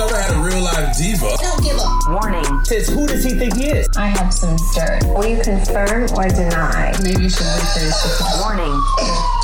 [0.00, 1.28] never had a real life diva.
[1.40, 2.64] Don't give a Warning.
[2.64, 3.86] Says, who does he think he is?
[3.96, 5.04] I have some dirt.
[5.04, 6.96] Will you confirm or deny?
[7.02, 8.72] Maybe you should rephrase the Warning.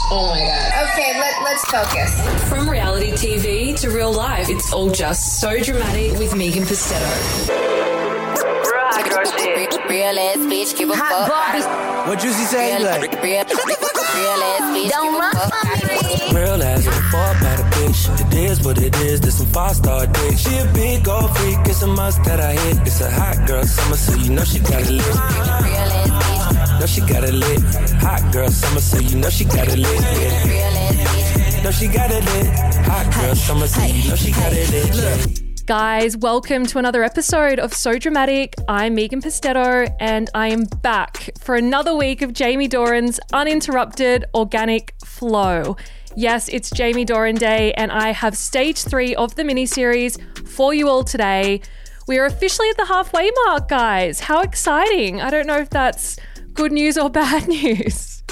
[0.08, 0.88] Oh my god.
[0.90, 2.48] Okay, let, let's focus.
[2.48, 8.16] From reality TV to real life, it's all just so dramatic with Megan Pustetto.
[9.88, 12.06] Real ass bitch, give a fuck.
[12.08, 12.76] What Juicy say?
[12.76, 15.50] Real, Like, real, real ass bitch, Don't give a run fuck.
[15.78, 16.40] from me.
[16.40, 18.32] Real ass with by the bitch.
[18.32, 20.38] It is what it is, this some five star dick.
[20.38, 22.78] She a big old freak, it's a must that I hit.
[22.86, 25.06] It's a hot girl summer, so you know she got it lit.
[26.80, 27.60] Know she got it lit.
[28.02, 30.00] Hot girl summer, so you know she got it lit.
[30.00, 31.62] Yeah.
[31.62, 32.46] Know she got it lit.
[32.86, 34.94] Hot girl summer, so you know she got it lit.
[34.94, 35.42] Yeah.
[35.66, 38.54] Guys, welcome to another episode of So Dramatic.
[38.68, 44.94] I'm Megan Pustetto, and I am back for another week of Jamie Doran's uninterrupted organic
[45.04, 45.76] flow.
[46.18, 50.72] Yes, it's Jamie Doran Day, and I have stage three of the mini series for
[50.72, 51.60] you all today.
[52.08, 54.20] We are officially at the halfway mark, guys.
[54.20, 55.20] How exciting!
[55.20, 56.16] I don't know if that's
[56.56, 58.22] good news or bad news.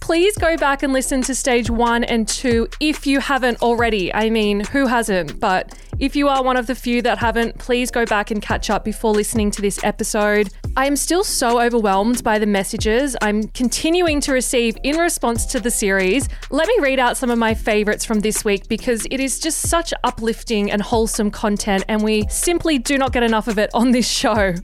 [0.00, 4.12] Please go back and listen to stage one and two if you haven't already.
[4.12, 5.38] I mean, who hasn't?
[5.40, 8.70] But if you are one of the few that haven't, please go back and catch
[8.70, 10.50] up before listening to this episode.
[10.76, 15.60] I am still so overwhelmed by the messages I'm continuing to receive in response to
[15.60, 16.28] the series.
[16.50, 19.68] Let me read out some of my favorites from this week because it is just
[19.68, 23.90] such uplifting and wholesome content, and we simply do not get enough of it on
[23.90, 24.54] this show.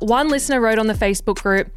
[0.00, 1.70] One listener wrote on the Facebook group,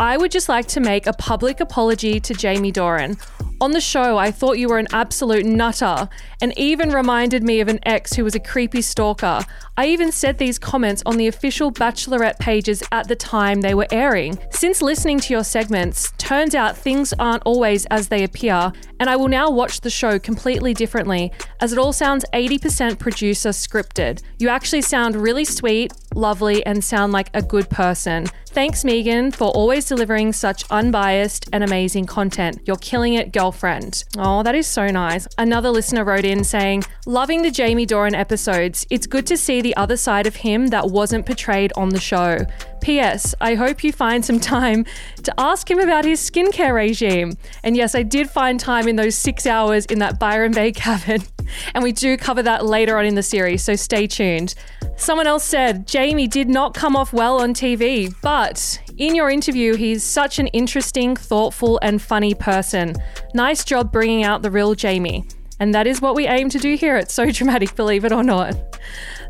[0.00, 3.16] I would just like to make a public apology to Jamie Doran.
[3.60, 6.08] On the show, I thought you were an absolute nutter
[6.40, 9.40] and even reminded me of an ex who was a creepy stalker.
[9.76, 13.88] I even said these comments on the official Bachelorette pages at the time they were
[13.90, 14.38] airing.
[14.50, 19.16] Since listening to your segments, turns out things aren't always as they appear, and I
[19.16, 24.22] will now watch the show completely differently, as it all sounds 80% producer scripted.
[24.38, 28.26] You actually sound really sweet, lovely, and sound like a good person.
[28.58, 32.58] Thanks, Megan, for always delivering such unbiased and amazing content.
[32.64, 34.02] You're killing it, girlfriend.
[34.16, 35.28] Oh, that is so nice.
[35.38, 38.84] Another listener wrote in saying, Loving the Jamie Doran episodes.
[38.90, 42.38] It's good to see the other side of him that wasn't portrayed on the show.
[42.88, 43.34] P.S.
[43.38, 44.86] I hope you find some time
[45.22, 47.34] to ask him about his skincare regime.
[47.62, 51.22] And yes, I did find time in those six hours in that Byron Bay cabin.
[51.74, 54.54] And we do cover that later on in the series, so stay tuned.
[54.96, 59.76] Someone else said Jamie did not come off well on TV, but in your interview,
[59.76, 62.94] he's such an interesting, thoughtful, and funny person.
[63.34, 65.26] Nice job bringing out the real Jamie.
[65.60, 68.22] And that is what we aim to do here at So Dramatic, believe it or
[68.22, 68.56] not.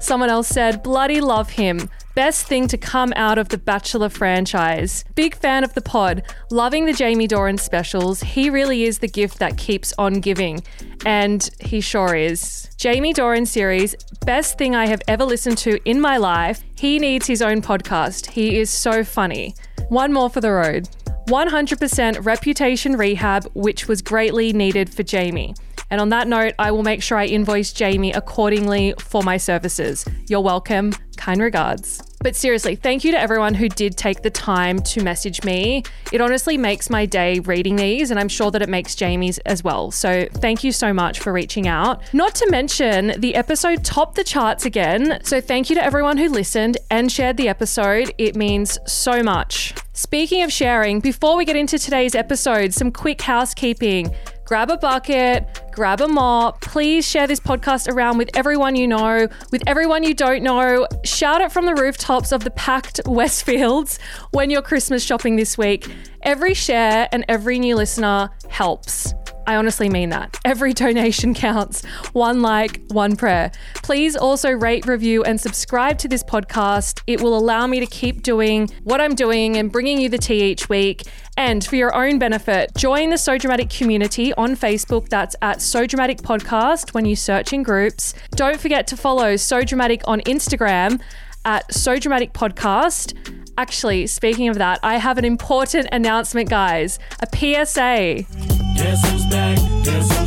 [0.01, 1.89] Someone else said, bloody love him.
[2.15, 5.05] Best thing to come out of the Bachelor franchise.
[5.15, 6.23] Big fan of the pod.
[6.51, 8.21] Loving the Jamie Doran specials.
[8.21, 10.63] He really is the gift that keeps on giving.
[11.07, 12.69] And he sure is.
[12.77, 13.95] Jamie Doran series,
[14.27, 16.63] best thing I have ever listened to in my life.
[16.77, 18.27] He needs his own podcast.
[18.27, 19.55] He is so funny.
[19.89, 20.89] One more for the road.
[21.29, 25.55] 100% reputation rehab, which was greatly needed for Jamie.
[25.91, 30.05] And on that note, I will make sure I invoice Jamie accordingly for my services.
[30.29, 30.93] You're welcome.
[31.17, 32.03] Kind regards.
[32.21, 35.85] But seriously, thank you to everyone who did take the time to message me.
[36.13, 39.63] It honestly makes my day reading these, and I'm sure that it makes Jamie's as
[39.63, 39.91] well.
[39.91, 42.03] So thank you so much for reaching out.
[42.13, 45.21] Not to mention, the episode topped the charts again.
[45.23, 48.13] So thank you to everyone who listened and shared the episode.
[48.19, 49.75] It means so much.
[49.93, 54.15] Speaking of sharing, before we get into today's episode, some quick housekeeping
[54.49, 56.63] grab a bucket, grab a mop.
[56.63, 60.89] Please share this podcast around with everyone you know, with everyone you don't know.
[61.05, 63.99] Shout it from the rooftops of the packed Westfields
[64.31, 65.87] when you're Christmas shopping this week.
[66.23, 69.13] Every share and every new listener helps.
[69.49, 70.39] I honestly mean that.
[70.45, 71.83] Every donation counts.
[72.13, 73.51] One like, one prayer.
[73.77, 77.01] Please also rate, review, and subscribe to this podcast.
[77.07, 80.43] It will allow me to keep doing what I'm doing and bringing you the tea
[80.51, 81.05] each week.
[81.39, 85.09] And for your own benefit, join the So Dramatic community on Facebook.
[85.09, 88.13] That's at So Dramatic Podcast when you search in groups.
[88.33, 91.01] Don't forget to follow So Dramatic on Instagram
[91.47, 93.17] at So Dramatic Podcast.
[93.57, 96.99] Actually, speaking of that, I have an important announcement, guys.
[97.21, 98.68] A PSA.
[98.79, 100.18] Jesus back, Jesus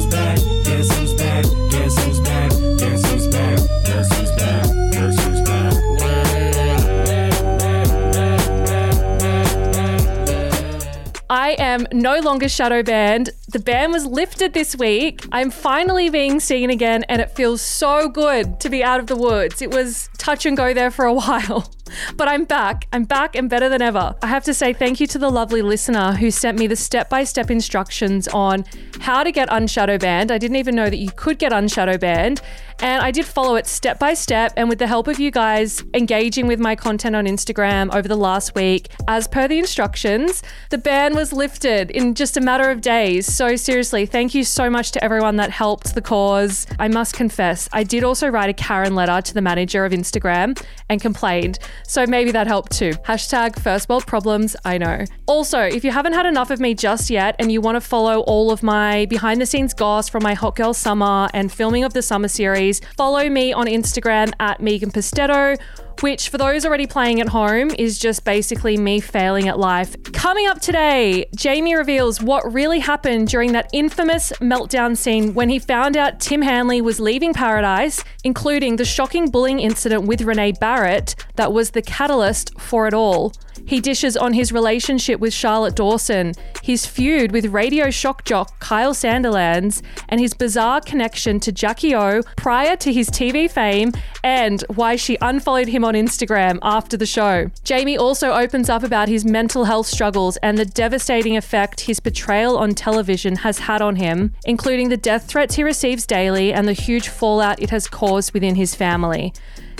[11.31, 13.30] I am no longer shadow banned.
[13.48, 15.25] The ban was lifted this week.
[15.31, 19.16] I'm finally being seen again, and it feels so good to be out of the
[19.16, 19.62] woods.
[19.62, 21.74] It was touch and go there for a while.
[22.18, 22.86] But I'm back.
[22.92, 24.13] I'm back and better than ever.
[24.22, 27.10] I have to say thank you to the lovely listener who sent me the step
[27.10, 28.66] by step instructions on
[29.00, 30.31] how to get unshadow banned.
[30.31, 32.42] I didn't even know that you could get unshadow banned.
[32.79, 34.53] And I did follow it step by step.
[34.57, 38.15] And with the help of you guys engaging with my content on Instagram over the
[38.15, 42.81] last week, as per the instructions, the ban was lifted in just a matter of
[42.81, 43.25] days.
[43.31, 46.68] So, seriously, thank you so much to everyone that helped the cause.
[46.79, 50.62] I must confess, I did also write a Karen letter to the manager of Instagram
[50.89, 51.59] and complained.
[51.88, 52.91] So, maybe that helped too.
[53.06, 55.06] Hashtag first world problems, I know.
[55.27, 58.21] Also, if you haven't had enough of me just yet and you want to follow
[58.21, 61.94] all of my behind the scenes goss from my Hot Girl Summer and filming of
[61.94, 62.61] the summer series,
[62.98, 65.58] follow me on Instagram at Megan Pustetto
[66.01, 69.95] which for those already playing at home is just basically me failing at life.
[70.13, 75.59] Coming up today, Jamie reveals what really happened during that infamous meltdown scene when he
[75.59, 81.15] found out Timm Hanly was leaving Paradise, including the shocking bullying incident with Renee Barrett
[81.36, 83.33] that was the catalyst for it all.
[83.65, 86.33] He dishes on his relationship with Charlotte Dawson,
[86.63, 92.21] his feud with radio shock jock Kyle Sandilands, and his bizarre connection to Jackie O
[92.38, 93.92] prior to his TV fame,
[94.24, 97.50] and why she unfollowed him on Instagram after the show.
[97.64, 102.58] Jamie also opens up about his mental health struggles and the devastating effect his portrayal
[102.58, 106.74] on television has had on him, including the death threats he receives daily and the
[106.74, 109.34] huge fallout it has caused within his family.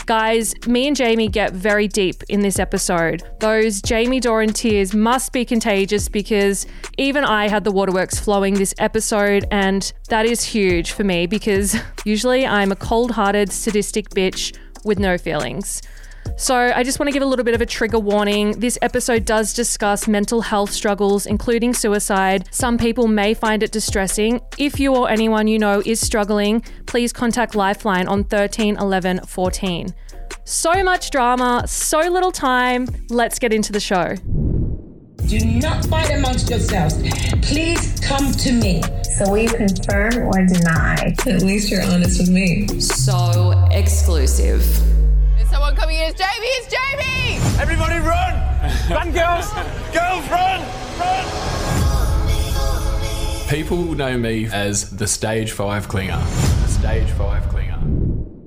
[0.06, 3.24] Guys, me and Jamie get very deep in this episode.
[3.40, 6.66] Those Jamie Doran tears must be contagious because
[6.98, 11.78] even I had the waterworks flowing this episode, and that is huge for me because
[12.04, 15.82] usually I'm a cold hearted, sadistic bitch with no feelings.
[16.38, 18.60] So, I just want to give a little bit of a trigger warning.
[18.60, 22.48] This episode does discuss mental health struggles, including suicide.
[22.52, 24.40] Some people may find it distressing.
[24.58, 29.94] If you or anyone you know is struggling, please contact Lifeline on 13 11 14.
[30.44, 32.88] So much drama, so little time.
[33.10, 34.16] Let's get into the show.
[35.28, 36.96] Do not fight amongst yourselves.
[37.42, 38.82] Please come to me.
[39.18, 40.96] So will you confirm or deny?
[41.26, 42.68] At least you're honest with me.
[42.80, 44.62] So exclusive.
[45.40, 46.10] Is someone coming in?
[46.10, 46.48] It's Jamie!
[46.48, 47.62] It's Jamie!
[47.62, 48.34] Everybody run!
[48.90, 49.52] Run, girls!
[49.94, 50.62] Girls, run!
[51.00, 51.26] Run!
[53.50, 56.20] People know me as the stage five clinger.
[56.64, 57.71] The stage five clinger.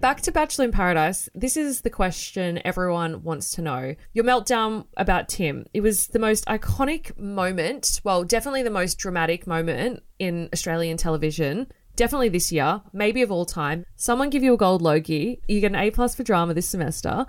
[0.05, 1.31] Back to Bachelor in Paradise.
[1.35, 3.95] This is the question everyone wants to know.
[4.12, 5.65] Your meltdown about Tim.
[5.73, 11.69] It was the most iconic moment, well, definitely the most dramatic moment in Australian television.
[11.97, 13.87] Definitely this year, maybe of all time.
[13.97, 15.41] Someone give you a gold Logie.
[15.49, 17.25] You get an A plus for drama this semester.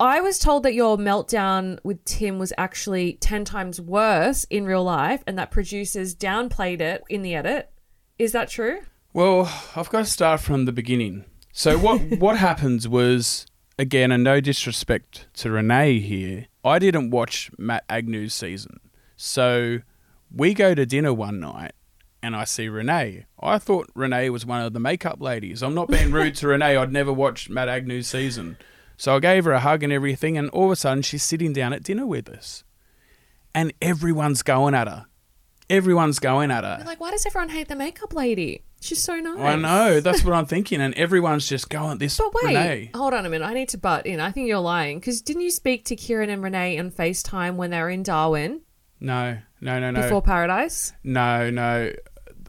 [0.00, 4.82] I was told that your meltdown with Tim was actually 10 times worse in real
[4.82, 7.70] life and that producers downplayed it in the edit.
[8.18, 8.78] Is that true?
[9.12, 11.26] Well, I've got to start from the beginning.
[11.58, 13.46] So what what happens was
[13.78, 18.78] again, and no disrespect to Renee here, I didn't watch Matt Agnew's season.
[19.16, 19.78] So
[20.30, 21.72] we go to dinner one night
[22.22, 23.24] and I see Renee.
[23.40, 25.62] I thought Renee was one of the makeup ladies.
[25.62, 26.76] I'm not being rude to Renee.
[26.76, 28.58] I'd never watched Matt Agnew's season.
[28.98, 31.54] So I gave her a hug and everything, and all of a sudden she's sitting
[31.54, 32.64] down at dinner with us.
[33.54, 35.06] And everyone's going at her.
[35.70, 36.82] Everyone's going at her.
[36.84, 38.65] Like, why does everyone hate the makeup lady?
[38.86, 39.38] She's so nice.
[39.38, 40.80] I know, that's what I'm thinking.
[40.80, 42.90] And everyone's just going, this But wait, Renee.
[42.94, 43.44] hold on a minute.
[43.44, 44.20] I need to butt in.
[44.20, 44.98] I think you're lying.
[45.00, 48.60] Because didn't you speak to Kieran and Renee on FaceTime when they were in Darwin
[49.00, 50.02] No, no, no, no.
[50.02, 50.92] before Paradise?
[51.04, 51.92] No, no.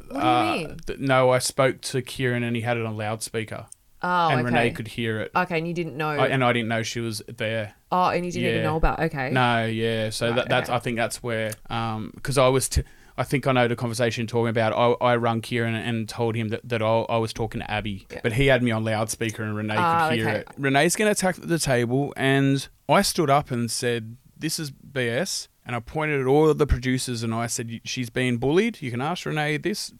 [0.09, 0.77] What do you Uh, mean?
[0.85, 3.65] th- no, I spoke to Kieran and he had it on loudspeaker.
[4.03, 4.45] Oh, and okay.
[4.45, 5.31] Renee could hear it.
[5.35, 6.09] Okay, and you didn't know.
[6.09, 7.73] I, and I didn't know she was there.
[7.91, 8.99] oh, and you didn't even know about.
[8.99, 9.31] Okay.
[9.31, 10.11] No, yeah.
[10.11, 10.75] So that, that's okay.
[10.75, 12.83] I think that's where Um, because I was t-
[13.17, 14.73] I think I know the conversation you're talking about.
[14.73, 18.05] I, I rung Kieran and told him that, that I, I was talking to Abby,
[18.21, 20.39] but he had me on loudspeaker and Renee Ah, could hear okay.
[20.41, 20.47] it.
[20.57, 25.47] Renee's going to attack the table, and I stood up and said, "This is BS."
[25.65, 28.81] And I pointed at all of the producers and I said, "She's being bullied.
[28.81, 29.93] You can ask Renee this."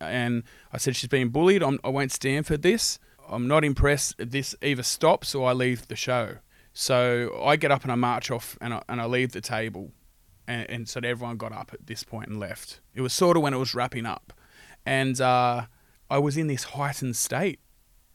[0.00, 1.62] And I said, "She's being bullied.
[1.62, 2.98] I'm, I won't stand for this.
[3.28, 6.36] I'm not impressed this either stops or I leave the show."
[6.72, 9.90] So I get up and I march off and I, and I leave the table.
[10.48, 12.80] And, and so everyone got up at this point and left.
[12.94, 14.32] It was sort of when it was wrapping up.
[14.86, 15.66] And uh,
[16.10, 17.60] I was in this heightened state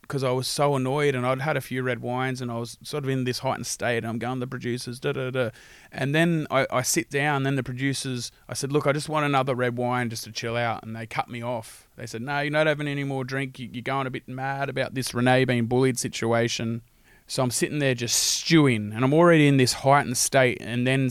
[0.02, 2.76] because I was so annoyed and I'd had a few red wines and I was
[2.82, 3.98] sort of in this heightened state.
[3.98, 5.50] And I'm going to the producers, da da da.
[5.92, 7.44] And then I, I sit down.
[7.44, 10.56] Then the producers, I said, Look, I just want another red wine just to chill
[10.56, 10.82] out.
[10.82, 11.88] And they cut me off.
[11.94, 13.60] They said, No, you're not having any more drink.
[13.60, 16.82] You- You're going a bit mad about this Renee being bullied situation.
[17.28, 20.58] So I'm sitting there just stewing, and I'm already in this heightened state.
[20.60, 21.08] And then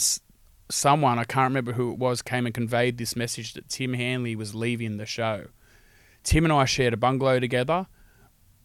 [0.69, 4.35] someone, I can't remember who it was, came and conveyed this message that Timm Hanly
[4.35, 5.47] was leaving the show.
[6.23, 7.87] Tim and I shared a bungalow together.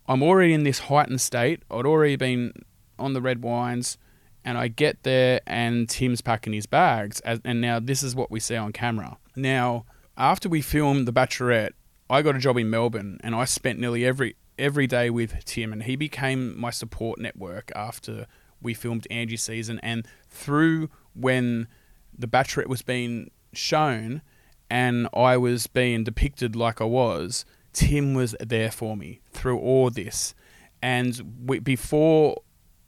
[0.07, 1.63] I'm already in this heightened state.
[1.71, 2.53] I'd already been
[2.99, 3.99] on the red wines,
[4.45, 7.21] And I get there, and Tim's packing his bags.
[7.21, 9.19] And now this is what we see on camera.
[9.37, 9.85] Now,
[10.17, 11.73] after we filmed The Bachelorette,
[12.09, 15.73] I got a job in Melbourne, and I spent nearly every every day with Tim,
[15.73, 18.27] and he became my support network after
[18.61, 21.69] we filmed Angie season, and through when
[22.19, 24.23] The Bachelorette was being shown,
[24.71, 29.91] and I was being depicted like I was, Tim was there for me through all
[29.91, 30.35] this,
[30.83, 32.43] and we, before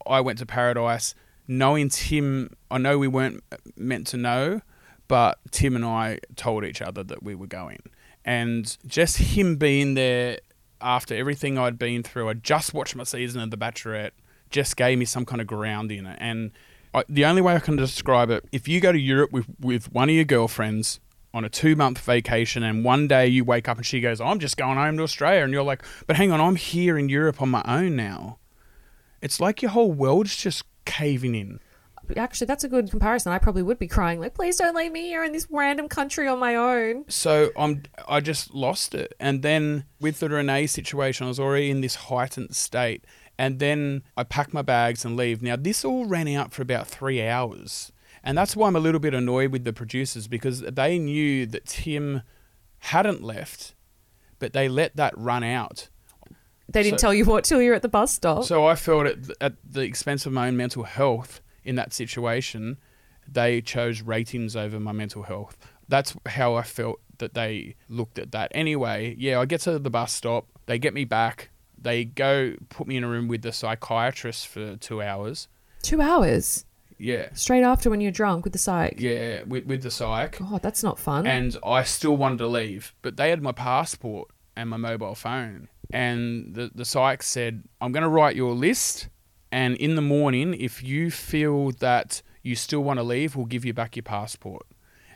[0.05, 1.15] I went to Paradise,
[1.47, 3.43] knowing Tim, I know we weren't
[3.75, 4.61] meant to know,
[5.07, 7.81] but Tim and I told each other that we were going.
[8.23, 10.37] And just him being there
[10.79, 14.11] after everything I'd been through, I just watched my season of The Bachelorette,
[14.49, 16.17] just gave me some kind of ground in it.
[16.21, 16.51] And
[16.93, 19.91] I, the only way I can describe it, if you go to Europe with, with
[19.91, 20.99] one of your girlfriends
[21.33, 24.39] on a two month vacation and one day you wake up and she goes, I'm
[24.39, 25.43] just going home to Australia.
[25.43, 28.37] And you're like, but hang on, I'm here in Europe on my own now.
[29.21, 31.59] It's like your whole world's just caving in.
[32.17, 33.31] Actually, that's a good comparison.
[33.31, 36.27] I probably would be crying, like, please don't leave me here in this random country
[36.27, 37.05] on my own.
[37.07, 39.13] So I'm I just lost it.
[39.19, 43.05] And then with the Renee situation, I was already in this heightened state.
[43.37, 45.41] And then I pack my bags and leave.
[45.41, 47.91] Now this all ran out for about three hours.
[48.23, 51.65] And that's why I'm a little bit annoyed with the producers because they knew that
[51.65, 52.21] Tim
[52.79, 53.73] hadn't left,
[54.37, 55.89] but they let that run out.
[56.69, 58.43] They didn't So- tell you what till you're at the bus stop.
[58.43, 62.77] So I felt at, at the expense of my own mental health in that situation,
[63.27, 65.57] they chose ratings over my mental health.
[65.87, 68.51] That's how I felt that they looked at that.
[68.55, 70.47] Anyway, yeah, I get to the bus stop.
[70.65, 71.49] They get me back.
[71.79, 75.47] They go put me in a room with the psychiatrist for two hours.
[75.81, 76.65] Two hours
[76.97, 77.29] Yeah.
[77.33, 78.95] straight after when you're drunk with the psych.
[78.99, 80.37] Yeah, with, with the psych.
[80.39, 81.25] God, that's not fun.
[81.27, 85.67] And I still wanted to leave, but they had my passport and my mobile phone.
[85.91, 89.07] And the, the psych said, I'm going to write you a list.
[89.51, 93.65] And in the morning, if you feel that you still want to leave, we'll give
[93.65, 94.65] you back your passport.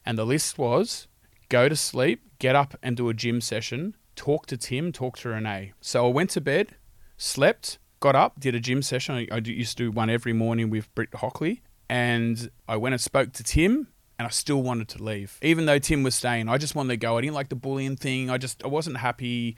[0.05, 1.07] And the list was
[1.49, 5.29] go to sleep, get up and do a gym session, talk to Tim, talk to
[5.29, 5.73] Renee.
[5.79, 6.75] So I went to bed,
[7.17, 9.27] slept, got up, did a gym session.
[9.31, 11.61] I, used to do one every morning with Britt Hockley.
[11.89, 13.87] And I went and spoke to Tim,
[14.17, 15.37] and I still wanted to leave.
[15.41, 17.17] Even though Tim was staying, I just wanted to go.
[17.17, 18.29] I didn't like the bullying thing.
[18.29, 19.55] I just I wasn't happy.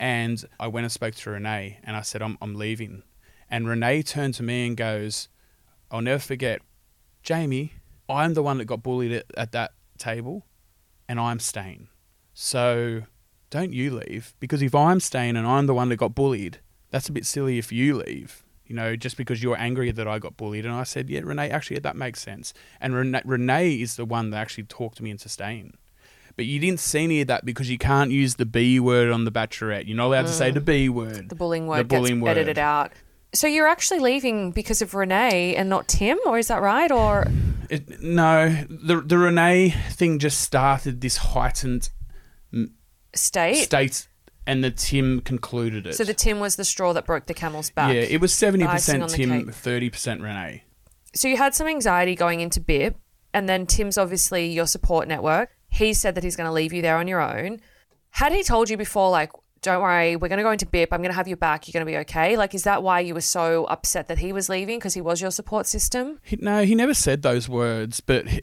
[0.00, 3.02] And I went and spoke to Renee, and I said, I'm, I'm leaving.
[3.50, 5.28] And Renee turned to me and goes,
[5.90, 6.60] I'll never forget,
[7.22, 7.72] Jamie,
[8.08, 10.44] I'm the one that got bullied at, at that table,
[11.08, 11.88] and I'm staying.
[12.34, 13.02] So
[13.50, 16.58] don't you leave, because if I'm staying and I'm the one that got bullied,
[16.90, 18.44] that's a bit silly if you leave.
[18.66, 20.66] You know, just because you're angry that I got bullied.
[20.66, 22.52] And I said, yeah, Renee, actually, that makes sense.
[22.82, 25.78] And Renee, Renee is the one that actually talked me into staying.
[26.36, 29.24] But you didn't see any of that because you can't use the B word on
[29.24, 29.86] the Bachelorette.
[29.88, 31.14] You're not allowed to say the B word.
[31.14, 31.28] Mm.
[31.30, 32.30] the bullying word The bullying gets word.
[32.32, 32.92] edited out.
[33.34, 36.90] So you're actually leaving because of Renee and not Tim, or is that right?
[36.90, 37.26] Or
[37.68, 41.90] It, no, the the Renee thing just started this heightened
[43.14, 43.56] state?
[43.64, 44.08] state,
[44.46, 45.94] and the Tim concluded it.
[45.94, 47.94] So the Tim was the straw that broke the camel's back.
[47.94, 50.64] yeah, it was seventy percent Tim, thirty percent Renee.
[51.14, 52.94] So you had some anxiety going into BIP,
[53.34, 55.50] and then Tim's obviously your support network.
[55.68, 57.60] He said that he's going to leave you there on your own.
[58.10, 59.32] Had he told you before, like,
[59.68, 61.72] don't worry, we're going to go into BIP, I'm going to have you back, you're
[61.72, 62.36] going to be okay?
[62.36, 64.78] Like, is that why you were so upset that he was leaving?
[64.78, 66.18] Because he was your support system?
[66.22, 68.42] He, no, he never said those words, but he-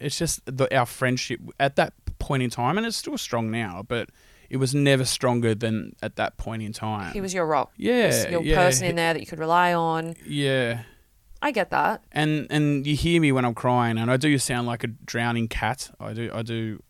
[0.00, 3.84] it's just the, our friendship at that point in time, and it's still strong now,
[3.86, 4.10] but
[4.50, 7.12] it was never stronger than at that point in time.
[7.12, 7.72] He was your rock.
[7.76, 8.56] He Yeah, your yeah.
[8.56, 10.14] person in there that you could rely on.
[10.26, 10.82] yeah.
[11.44, 12.04] I get that.
[12.12, 15.48] and and you hear me when I'm crying, and I do sound like a drowning
[15.48, 15.90] cat.
[15.98, 16.80] I do I do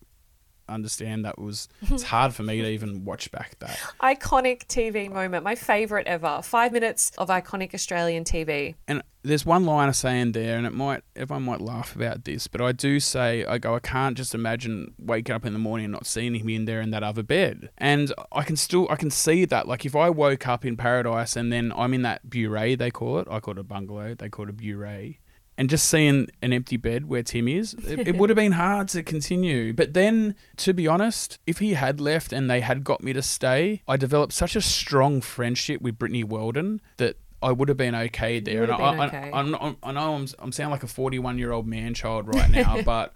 [0.72, 3.78] understand that was it's hard for me to even watch back that.
[4.00, 6.40] Iconic TV moment, my favorite ever.
[6.42, 8.74] Five minutes of iconic Australian TV.
[8.88, 12.24] And there's one line I say in there, and it might everyone might laugh about
[12.24, 15.58] this, but I do say I go I can't just imagine waking up in the
[15.58, 18.86] morning and not seeing him in there in that other bed, and I can still
[18.90, 19.68] I can see that.
[19.68, 23.18] Like if I woke up in paradise and then I'm in that bure they call
[23.20, 25.14] it, I call it a bungalow, they call it a bure.
[25.58, 28.88] And just seeing an empty bed where Tim is, it, it would have been hard
[28.88, 29.74] to continue.
[29.74, 33.20] But then, to be honest, if he had left and they had got me to
[33.20, 37.94] stay, I developed such a strong friendship with Brittany Weldon that I would have been
[37.94, 38.62] okay there.
[38.64, 39.30] and I, okay.
[39.32, 42.50] I, not, I know I'm, I'm sounding like a 41 year old man child right
[42.50, 43.14] now, but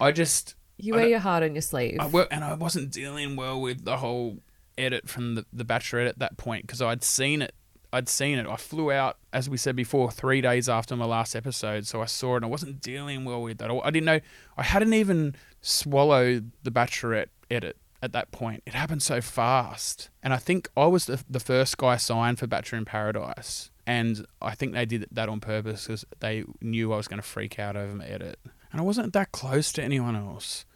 [0.00, 1.98] I just You wear your heart on your sleeve.
[2.00, 4.38] I and I wasn't dealing well with the whole
[4.78, 7.54] edit from the, the Bachelorette at that point because I'd seen it.
[7.92, 8.46] I'd seen it.
[8.46, 12.06] I flew out, as we said before, three days after my last episode, so I
[12.06, 13.70] saw it and I wasn't dealing well with that.
[13.70, 14.20] I didn't know.
[14.56, 18.62] I hadn't even swallowed the Bachelorette edit at that point.
[18.66, 22.46] It happened so fast, and I think I was the, the first guy signed for
[22.46, 23.70] Bachelor in Paradise.
[23.86, 27.26] And I think they did that on purpose because they knew I was going to
[27.26, 28.38] freak out over my edit.
[28.70, 30.66] And I wasn't that close to anyone else.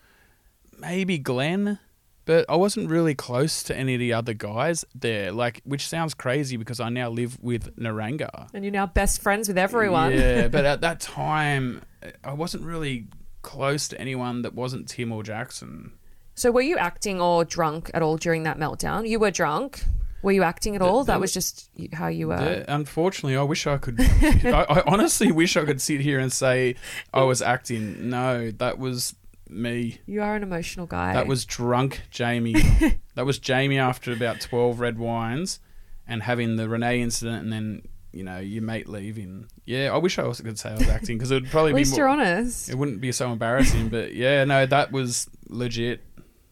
[0.79, 1.79] Maybe Glenn,
[2.25, 5.33] but I wasn't really close to any of the other guys there.
[5.33, 8.49] Like, which sounds crazy because I now live with Niranga.
[8.55, 10.13] And you're now best friends with everyone.
[10.13, 11.83] Yeah, but at that time,
[12.23, 13.09] I wasn't really
[13.43, 15.93] close to anyone that wasn't Tim or Jackson.
[16.35, 19.09] So were you acting or drunk at all during that meltdown?
[19.09, 19.85] You were drunk.
[20.23, 21.03] Were you acting at all?
[21.03, 22.37] there that was just how you were.
[22.37, 24.01] Yeah, unfortunately, I wish I could.
[24.01, 26.77] I, I honestly wish I could sit here and say
[27.13, 28.09] I was acting.
[28.09, 29.17] No, that was
[29.55, 30.01] me.
[30.07, 31.13] You are an emotional guy.
[31.15, 32.55] That was drunk Jamie.
[33.15, 35.61] that was Jamie after about 12 red wines
[36.07, 37.83] and having the Renee incident and then,
[38.13, 39.47] you know, your mate leaving.
[39.65, 41.75] Yeah, I wish I also could say I was acting because it would probably At
[41.75, 42.69] be least more, you're honest.
[42.69, 46.01] It wouldn't be so embarrassing, but yeah, no, that was legit.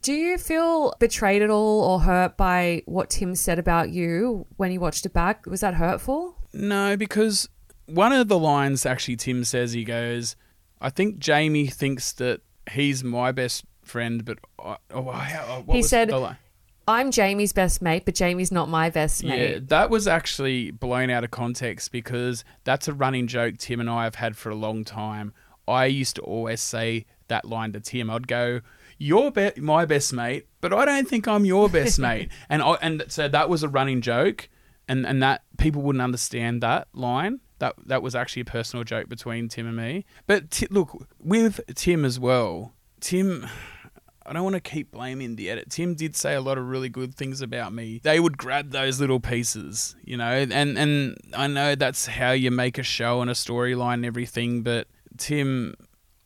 [0.03, 4.73] Do you feel betrayed at all or hurt by what Tim said about you when
[4.73, 5.45] you watched it back?
[5.45, 6.37] Was that hurtful?
[6.55, 7.49] No, because
[7.85, 10.37] one of the lines actually Tim says he goes,
[10.81, 15.75] I think Jamie thinks that he's my best friend, but I, oh, how, uh, what
[15.75, 16.13] he said?
[16.89, 19.51] I'm Jamie's best mate, but Jamie's not my best mate.
[19.51, 23.89] Yeah, that was actually blown out of context because that's a running joke Tim and
[23.89, 25.33] I have had for a long time.
[25.69, 28.11] I used to always say that line to Tim.
[28.11, 28.61] I'd go,
[28.99, 32.73] "You're be- my best mate, but I don't think I'm your best mate." and I,
[32.83, 34.49] and so that was a running joke,
[34.89, 37.39] and and that people wouldn't understand that line.
[37.61, 40.05] That that was actually a personal joke between Tim and me.
[40.27, 43.47] But t- look, with Tim as well, Tim.
[44.27, 45.71] I don't want to keep blaming the edit.
[45.71, 48.01] Tim did say a lot of really good things about me.
[48.05, 52.51] They would grab those little pieces, you know, and and I know that's how you
[52.53, 54.63] make a show and a storyline and everything.
[54.63, 54.87] But
[55.17, 55.75] Tim,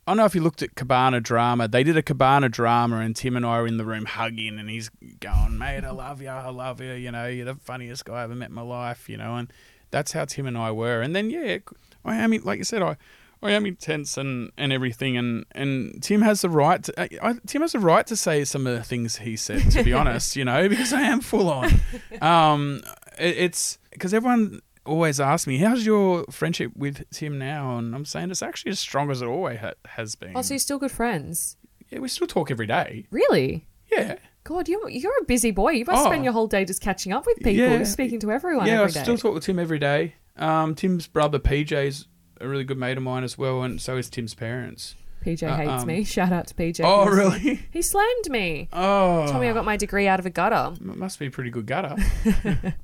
[0.05, 1.67] I don't know if you looked at Cabana Drama.
[1.67, 4.69] They did a Cabana Drama, and Tim and I were in the room hugging, and
[4.69, 4.89] he's
[5.19, 6.93] going, "Mate, I love you, I love you.
[6.93, 9.09] You know, you're the funniest guy I ever met in my life.
[9.09, 9.51] You know." And
[9.95, 11.01] that's how Tim and I were.
[11.01, 11.59] And then yeah,
[12.03, 12.97] I am like you said, I.
[13.43, 16.81] I am intense and, and everything, and, and Tim has the right.
[16.81, 19.69] To, I, I, Tim has the right to say some of the things he said.
[19.71, 21.69] To be honest, you know, because I am full on.
[22.21, 22.81] Um,
[23.19, 28.05] it, it's because everyone always asks me, "How's your friendship with Tim now?" And I'm
[28.05, 30.31] saying it's actually as strong as it always ha- has been.
[30.33, 31.55] Oh, so you're still good friends?
[31.89, 33.05] yeah, we still talk every day.
[33.11, 33.67] Really?
[33.91, 34.15] Yeah,
[34.45, 35.71] God, you're you're a busy boy.
[35.71, 36.09] You must Oh.
[36.09, 37.83] spend your whole day just catching up with people, Yeah.
[37.83, 38.83] speaking to everyone yeah.
[38.83, 39.01] I day.
[39.01, 40.15] still talk with Tim every day.
[40.37, 42.07] Um, Tim's brother PJ's
[42.39, 44.95] a really good mate of mine as well, and so is Tim's parents.
[45.25, 46.03] PJ Uh, hates um, me.
[46.03, 46.81] Shout out to PJ.
[46.83, 47.65] Oh, really?
[47.71, 48.69] He slammed me.
[48.71, 50.75] Oh, Told me I got my degree out of a gutter.
[50.79, 51.95] M- must be a pretty good gutter.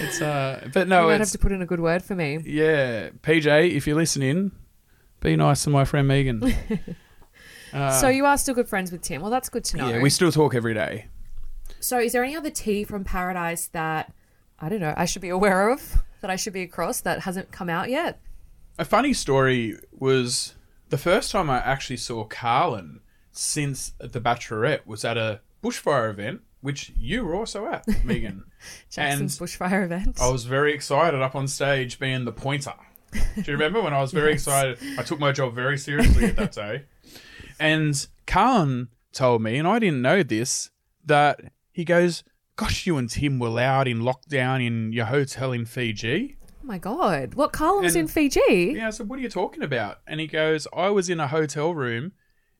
[0.00, 2.38] it's uh, but no, you might have to put in a good word for me.
[2.46, 3.10] yeah.
[3.22, 4.52] PJ, if you're listening,
[5.20, 6.40] be nice to my friend Megan.
[7.76, 9.20] Uh, so you are still good friends with Tim.
[9.22, 9.88] Well, that's good to know.
[9.88, 11.06] yeah, we still talk every day.
[11.80, 14.12] So, is there any other tea from Paradise that
[14.58, 17.52] I don't know I should be aware of that I should be across that hasn't
[17.52, 18.18] come out yet?
[18.78, 20.54] A funny story was
[20.88, 23.00] the first time I actually saw Carlin
[23.32, 28.44] since The Bachelorette was at a bushfire event, which you were also at, Megan.
[28.90, 30.18] Jackson's bushfire event.
[30.20, 32.72] I was very excited up on stage being the pointer.
[33.12, 34.42] Do you remember when I was very Yes.
[34.46, 34.78] excited?
[34.98, 36.84] I took my job very seriously at that day.
[37.58, 40.70] And Carlin told me, and I didn't know this,
[41.04, 41.40] that
[41.72, 42.22] he goes,
[42.56, 46.36] Gosh, you and Tim were loud in lockdown in your hotel in Fiji.
[46.42, 47.34] oh my god!
[47.34, 48.74] What Carlin was in Fiji?
[48.76, 49.98] Yeah, I said, What are you talking about?
[50.06, 52.12] And he goes, I was in a hotel room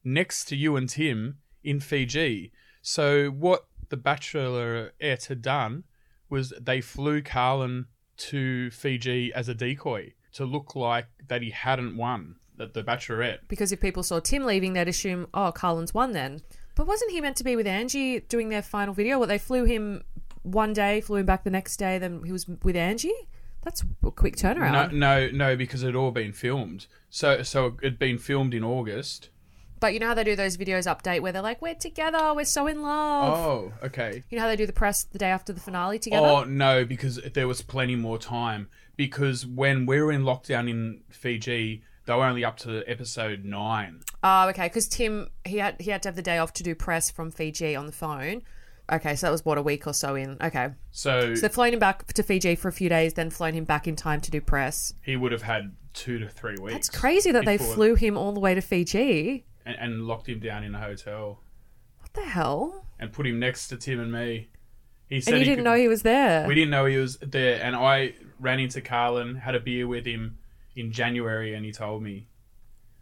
[0.04, 2.52] next to you and Tim in Fiji.
[2.82, 5.84] So what the Bachelorette had done
[6.28, 7.86] was they flew Carlin
[8.18, 13.38] to Fiji as a decoy to look like that he hadn't won that the Bachelorette.
[13.48, 16.40] Because if people saw Tim leaving, they'd assume, oh, Carlin's won then.
[16.74, 19.18] But wasn't he meant to be with Angie doing their final video?
[19.18, 20.04] What they flew him
[20.42, 23.12] one day, flew him back the next day, then he was with Angie.
[23.62, 24.92] That's a quick No, turnaround.
[24.92, 26.86] no, no, because it had all been filmed.
[27.10, 29.30] So, so it'd been filmed in August.
[29.80, 32.44] But you know how they do those videos update where they're like, "We're together, we're
[32.46, 34.22] so in love." Oh, okay.
[34.30, 36.26] You know how they do the press the day after the finale together?
[36.26, 38.68] Oh no, because there was plenty more time.
[38.96, 44.00] Because when we were in lockdown in Fiji, they were only up to episode nine.
[44.24, 44.66] Oh, okay.
[44.66, 47.30] Because Tim he had he had to have the day off to do press from
[47.30, 48.42] Fiji on the phone.
[48.90, 50.36] Okay, so that was what a week or so in.
[50.40, 53.52] Okay, So, so they've flown him back to Fiji for a few days, then flown
[53.52, 54.94] him back in time to do press.
[55.02, 56.76] he would have had two to three weeks.
[56.76, 59.44] It's crazy that they before- flew him all the way to Fiji.
[59.64, 61.40] and, and locked him down in a hotel
[61.98, 62.86] What the hell?
[63.00, 64.50] and put him next to Tim and me.
[65.08, 66.46] He And you didn't know he was there.
[66.46, 70.06] We didn't know he was there, and I ran into Carlin, had a beer with
[70.06, 70.38] him
[70.76, 72.28] in January, and he told me.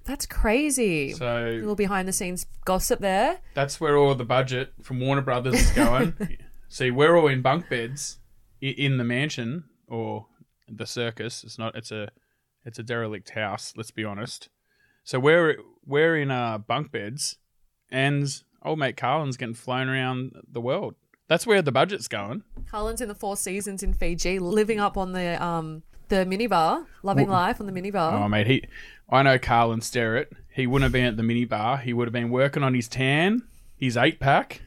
[0.05, 1.13] That's crazy.
[1.13, 3.39] a So little behind the scenes gossip there.
[3.55, 6.15] that's where all the budget from Warner Brothers is going.
[6.69, 8.19] See, we're all in bunk beds
[8.61, 10.27] in the mansion or
[10.69, 11.43] the circus.
[11.45, 11.75] It's not.
[11.75, 12.11] It's a
[12.67, 13.73] it's a derelict house.
[13.77, 14.49] Let's be honest.
[15.05, 15.57] So we're
[15.87, 17.37] we're in uh, bunk beds,
[17.91, 18.27] and
[18.63, 20.95] old mate Carlin's getting flown around the world.
[21.29, 22.43] That's where the budget's going.
[22.71, 27.29] Carlin's in the Four Seasons in Fiji, living up on the um the minibar, loving
[27.29, 28.13] life on the minibar.
[28.13, 28.65] Oh mate, he
[29.09, 30.29] I know Carlin Sterritt.
[30.53, 31.81] He wouldn't have been at the minibar.
[31.81, 33.43] He would have been working on his tan,
[33.77, 34.63] his eight pack,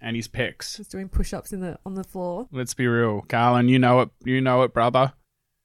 [0.00, 0.76] and his pecs.
[0.76, 2.48] Just doing push-ups in the on the floor.
[2.52, 3.68] Let's be real, Carlin.
[3.68, 4.10] You know it.
[4.24, 5.12] You know it, brother.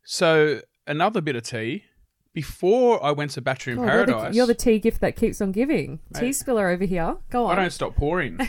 [0.03, 1.85] So another bit of tea.
[2.31, 5.41] Before I went to Bachelor in you're, Paradise, the, you're the tea gift that keeps
[5.41, 5.99] on giving.
[6.13, 7.17] Tea spiller over here.
[7.31, 7.57] Go on.
[7.57, 8.39] I don't stop pouring.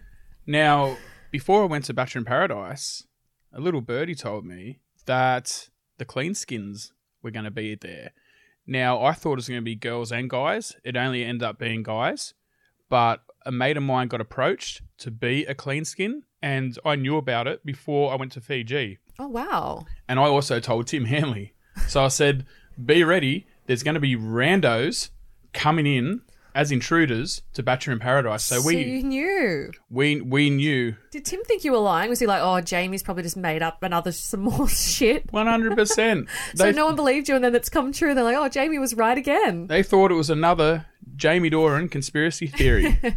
[0.46, 0.96] now,
[1.30, 3.04] before I went to Bachelor in Paradise,
[3.52, 8.12] a little birdie told me that the clean skins were going to be there.
[8.66, 10.76] Now, I thought it was going to be girls and guys.
[10.84, 12.34] It only ended up being guys.
[12.88, 17.16] But a mate of mine got approached to be a clean skin, and I knew
[17.16, 18.98] about it before I went to Fiji.
[19.18, 19.86] Oh wow.
[20.08, 21.52] And I also told Timm Hanly.
[21.86, 22.46] So I said,
[22.82, 23.46] be ready.
[23.66, 25.10] There's going to be randos
[25.52, 26.22] coming in
[26.58, 28.42] as intruders to Bachelor in Paradise.
[28.42, 29.70] So, we you knew.
[29.88, 32.10] we we knew Did Tim think you were lying?
[32.10, 35.32] Was he like, oh, Jamie's probably just made up another some more shit?
[35.32, 36.28] one hundred percent.
[36.56, 38.12] So no one believed you, and then it's come true.
[38.12, 39.68] They're like, oh, Jamie was right again.
[39.68, 42.98] they thought it was another Jamie Doran conspiracy theory,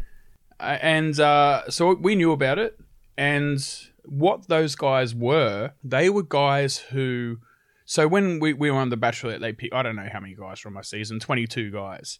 [0.59, 2.79] Uh, and uh, so we knew about it.
[3.17, 3.57] And
[4.05, 7.39] what those guys were, they were guys who.
[7.85, 10.35] So when we, we were on the Bachelorette, they picked, I don't know how many
[10.35, 12.19] guys from my season, 22 guys.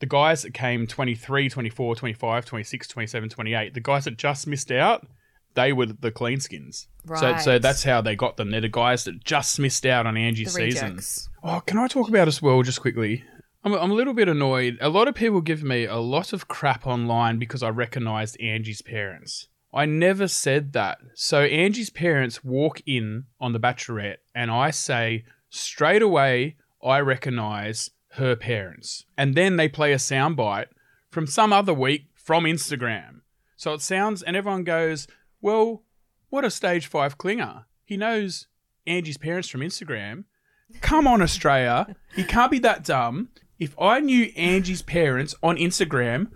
[0.00, 4.70] The guys that came 23, 24, 25, 26, 27, 28, the guys that just missed
[4.70, 5.06] out,
[5.54, 6.88] they were the clean skins.
[7.06, 7.40] Right.
[7.40, 8.50] So, so that's how they got them.
[8.50, 10.98] They're the guys that just missed out on Angie's season.
[11.42, 13.24] Oh, can I talk about as well, just quickly?
[13.62, 14.78] I'm, I'm a little bit annoyed.
[14.80, 18.82] A lot of people give me a lot of crap online because I recognized Angie's
[18.82, 19.48] parents.
[19.72, 20.98] I never said that.
[21.14, 27.90] So Angie's parents walk in on The Bachelorette, and I say straight away, I recognize
[28.16, 29.04] her parents.
[29.16, 30.66] And then they play a soundbite
[31.10, 33.20] from some other week from Instagram.
[33.56, 35.06] So it sounds, and everyone goes,
[35.40, 35.82] Well,
[36.30, 37.64] what a stage five clinger.
[37.84, 38.46] He knows
[38.86, 40.24] Angie's parents from Instagram.
[40.80, 41.94] Come on, Australia.
[42.16, 43.28] You can't be that dumb.
[43.58, 46.30] If I knew Angie's parents on Instagram,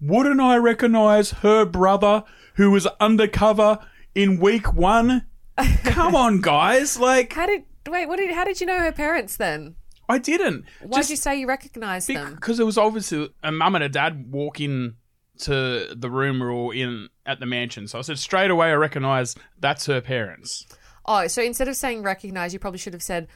[0.00, 3.78] wouldn't I recognize her brother who was undercover
[4.14, 5.26] in week one?
[5.84, 6.98] Come on, guys.
[6.98, 8.06] Like, How did wait?
[8.06, 8.34] What did?
[8.34, 9.76] How did you know her parents then?
[10.08, 10.64] I didn't.
[10.82, 12.34] Why did you say you recognised them?
[12.34, 14.96] Because it was obviously a mum and a dad walk in
[15.38, 17.88] to the room or all in at the mansion.
[17.88, 20.66] So I said straight away, I recognise that's her parents.
[21.04, 23.28] Oh, so instead of saying recognise, you probably should have said,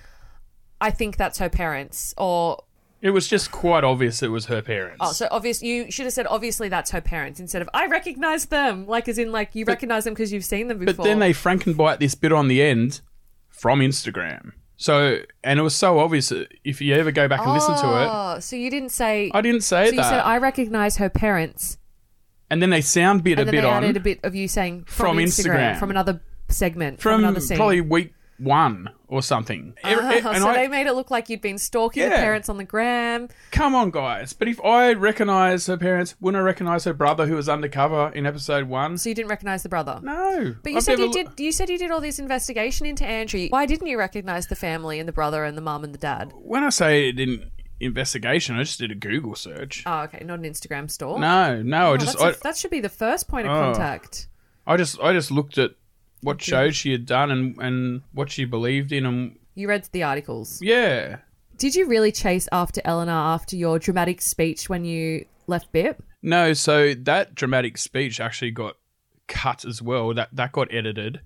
[0.80, 2.64] "I think that's her parents," or
[3.02, 4.98] It was just quite obvious it was her parents.
[5.00, 5.62] oh, so obvious.
[5.62, 9.18] You should have said, "Obviously, that's her parents," instead of "I recognise them," like as
[9.18, 10.94] in like you recognise them because you've seen them before.
[10.94, 13.00] But then they frankenbite this bit on the end
[13.48, 14.52] from Instagram.
[14.80, 16.32] So, and it was so obvious.
[16.64, 19.30] If you ever go back and listen to it, Oh, so you didn't say.
[19.34, 21.76] I didn't say so you said I recognise her parents,
[22.48, 24.34] and then they sound bit and a then bit they on added a bit of
[24.34, 25.78] you saying from, Instagram.
[25.78, 27.58] from another segment, from, from another scene.
[27.58, 29.74] probably week one or something.
[29.84, 32.48] Ah, Every- and so I- they made it look like you'd been stalking the parents
[32.48, 33.28] on the gram.
[33.50, 34.32] Come on, guys.
[34.32, 38.24] But if I recognise her parents, wouldn't I recognise her brother who was undercover in
[38.26, 38.96] episode one?
[38.98, 40.00] So you didn't recognise the brother.
[40.02, 40.54] No.
[40.62, 41.28] But you I've said you did.
[41.38, 43.48] You said you did all this investigation into Andrew.
[43.50, 46.32] Why didn't you recognise the family and the brother and the mum and the dad?
[46.36, 47.50] When I say it didn't
[47.80, 49.82] investigation, I just did a Google search.
[49.86, 51.18] Oh, okay, not an Instagram store.
[51.18, 53.52] No, no, Oh, I just that's a- I, that should be the first point of
[53.52, 53.60] Oh.
[53.72, 54.28] contact.
[54.66, 55.72] I just I just looked at
[56.22, 60.02] what shows she had done and and what she believed in and You read the
[60.02, 60.60] articles.
[60.62, 61.18] yeah.
[61.58, 65.96] Did you really chase after Eleanor after your dramatic speech when you left BIP?
[66.22, 68.76] No, so that dramatic speech actually got
[69.28, 70.14] cut as well.
[70.14, 71.20] That that got edited.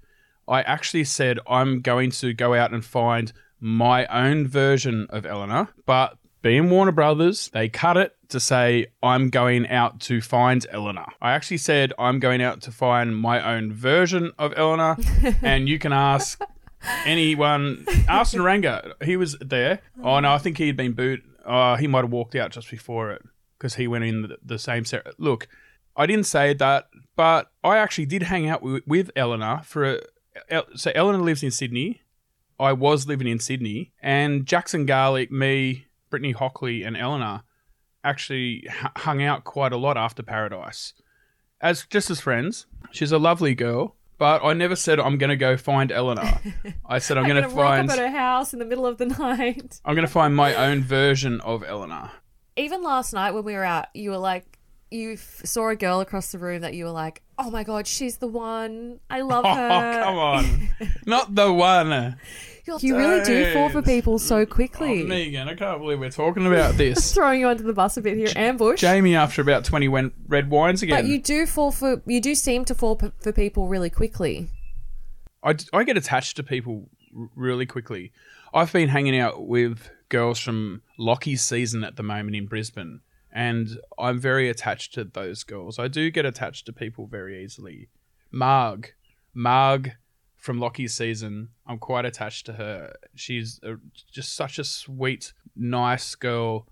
[0.49, 5.69] I actually said I'm going to go out and find my own version of Eleanor,
[5.87, 11.07] but being Warner Brothers, they cut it to say I'm going out to find Eleanor.
[11.23, 14.99] I actually said I'm going out to find my own version of Eleanor,
[15.43, 16.39] and you can ask
[17.07, 17.87] anyone.
[18.07, 18.93] Ask Niranga.
[19.03, 19.81] He was there.
[20.03, 21.23] Oh, oh no, I think he'd been booed.
[21.47, 23.23] Oh, he might have walked out just before it
[23.59, 25.19] because he went in the, the same set.
[25.19, 25.49] Look,
[25.97, 30.01] I didn't say that, but I actually did hang out with, with Eleanor for a.
[30.51, 32.03] El- So Eleanor lives in Sydney.
[32.61, 35.84] I was living in Sydney, and Jackson Garlick, me,
[36.15, 37.43] Brittany Hockley, and Eleanor
[38.05, 40.93] actually h- hung out quite a lot after Paradise,
[41.61, 42.67] as just as friends.
[42.93, 46.41] She's a lovely girl, but I never said I'm going to go find Eleanor.
[46.87, 48.99] I said I'm, I'm going to find up at her house in the middle of
[48.99, 49.81] the night.
[49.85, 52.13] I'm going to find my own version of Eleanor.
[52.57, 54.57] Even last night when we were out, you were like,
[54.93, 57.89] you f- saw a girl across the room that you were like, oh my god,
[57.89, 59.01] she's the one.
[59.11, 60.03] I love Oh, her.
[60.05, 60.69] come on.
[61.07, 62.17] Not the one.
[62.81, 65.03] You really do fall for people so quickly.
[65.03, 66.95] Oh, Megan, I can't believe we're talking about this.
[66.97, 68.81] Just throwing you under the bus a bit here, ambush.
[68.81, 71.03] Jamie, after about 20 wen- red wines again.
[71.03, 74.51] but you do fall for, you do seem to fall p- for people really quickly.
[75.43, 78.13] I, I get attached to people r- really quickly.
[78.55, 83.01] I've been hanging out with girls from Locky's season at the moment in Brisbane,
[83.31, 85.79] and I'm very attached to those girls.
[85.79, 87.89] I do get attached to people very easily.
[88.31, 88.95] Marg,
[89.35, 89.93] Marg
[90.45, 92.93] from Locky's season, I'm quite attached to her.
[93.15, 93.77] She's a,
[94.13, 96.67] just such a sweet, nice girl.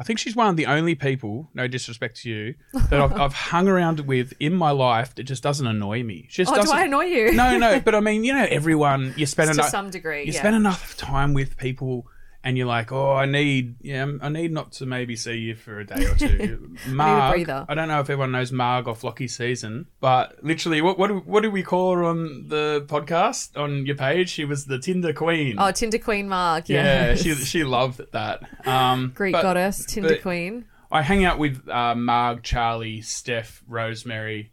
[0.00, 2.54] I think she's one of the only people, no disrespect to you,
[2.90, 6.26] that I've, I've hung around with in my life that just doesn't annoy me.
[6.28, 7.32] She just Oh, do doesn't, I annoy you?
[7.32, 10.32] no, no, but I mean, you know, everyone you spend To enough some degree, You
[10.32, 10.40] yeah.
[10.40, 12.08] spend enough time with people,
[12.44, 15.80] and you're like, oh, I need, yeah, I need not to maybe see you for
[15.80, 16.76] a day or two.
[16.88, 17.64] Marg, breather.
[17.70, 21.18] I don't know if everyone knows Marg off Locky season, but literally, what what do,
[21.20, 24.28] what do we call her on the podcast on your page?
[24.28, 25.56] She was the Tinder queen.
[25.58, 26.68] Oh, Tinder Queen Mark.
[26.68, 28.42] yeah, she she loved that.
[28.66, 30.66] Um, Greek but- goddess, Tinder but Queen.
[30.92, 34.52] I hang out with uh, Marg, Charlie, Steph, Rosemary.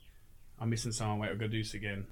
[0.60, 1.20] I'm missing someone.
[1.20, 2.08] Wait, I've got to do this again.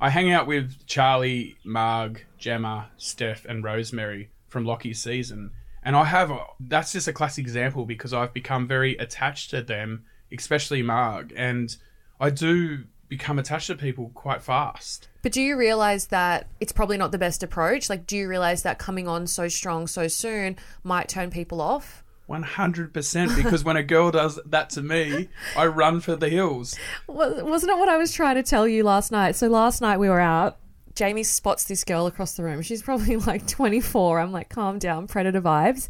[0.00, 5.50] I hang out with Charlie, Marg, Gemma, Steph, and Rosemary from Locky's season.
[5.82, 10.04] And I have, that's just a classic example because I've become very attached to them,
[10.32, 11.34] especially Marg.
[11.36, 11.76] And
[12.20, 15.08] I do become attached to people quite fast.
[15.22, 17.90] But do you realize that it's probably not the best approach?
[17.90, 22.04] Like, do you realize that coming on so strong so soon might turn people off?
[22.30, 26.74] 100% because when a girl does that to me, I run for the hills.
[27.08, 29.36] Wa- Wasn't it what I was trying to tell you last night?
[29.36, 30.56] So last night we were out.
[30.94, 32.62] Jamie spots this girl across the room.
[32.62, 34.20] She's probably like 24.
[34.20, 35.88] I'm like, calm down, predator vibes.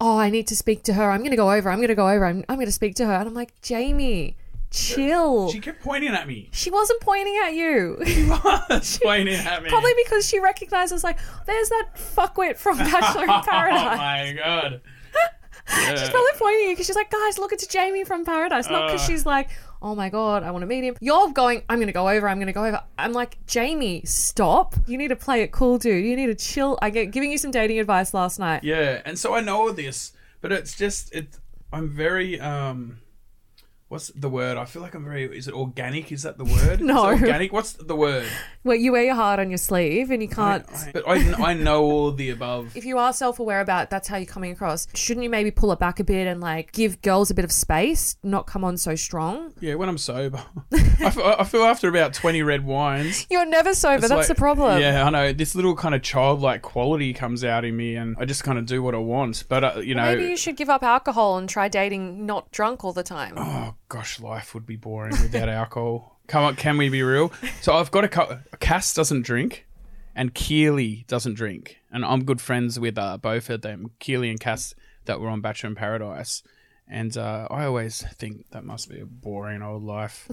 [0.00, 1.10] Oh, I need to speak to her.
[1.10, 1.70] I'm going to go over.
[1.70, 2.24] I'm going to go over.
[2.24, 3.14] I'm, I'm going to speak to her.
[3.14, 4.36] And I'm like, Jamie,
[4.70, 5.50] chill.
[5.50, 6.50] She kept pointing at me.
[6.52, 7.98] She wasn't pointing at you.
[8.06, 9.68] She was pointing at me.
[9.68, 13.94] Probably because she recognizes, like, there's that fuckwit from Bachelor in Paradise.
[13.94, 14.80] Oh my god.
[15.70, 18.70] She's probably pointing at you because she's like, guys, look, it's Jamie from Paradise.
[18.70, 19.06] Not because Uh.
[19.10, 19.50] she's like,
[19.82, 20.96] oh my God, I want to meet him.
[21.00, 22.82] You're going, I'm going to go over, I'm going to go over.
[22.98, 24.74] I'm like, Jamie, stop.
[24.86, 26.04] You need to play it cool, dude.
[26.04, 26.78] You need to chill.
[26.82, 28.64] I get giving you some dating advice last night.
[28.64, 31.28] Yeah, and so I know this, but it's just it.
[31.72, 33.00] I'm very um,
[33.88, 34.56] what's the word?
[34.56, 35.24] I feel like I'm very.
[35.36, 36.12] Is it organic?
[36.12, 36.80] Is that the word?
[36.88, 37.04] No.
[37.06, 37.52] Organic.
[37.52, 38.26] What's the word?
[38.64, 40.64] Well, you wear your heart on your sleeve and you can't.
[40.92, 42.76] But I I know all the above.
[42.76, 45.78] if you are self-aware about that's how you're coming across, shouldn't you maybe pull it
[45.78, 48.94] back a bit and like give girls a bit of space, not come on so
[48.94, 49.52] strong?
[49.60, 53.26] Yeah, when I'm sober, I, feel, I feel after about twenty red wines.
[53.30, 54.00] You're never sober.
[54.08, 54.80] That's like- the problem.
[54.80, 55.32] Yeah, I know.
[55.32, 58.66] This little kind of childlike quality comes out in me, and I just kind of
[58.66, 59.44] do what I want.
[59.48, 62.84] But uh, you know, Maybe you should give up alcohol and try dating not drunk
[62.84, 63.34] all the time.
[63.36, 66.18] Oh gosh, life would be boring without alcohol.
[66.26, 67.32] Come on, can we be real?
[67.62, 69.66] So I've got a co- Cass doesn't drink,
[70.14, 74.38] and Keely doesn't drink, and I'm good friends with uh, both of them, Keely and
[74.38, 74.74] Cass,
[75.06, 76.42] that were on Bachelor in Paradise.
[76.90, 80.26] And uh, I always think that must be a boring old life.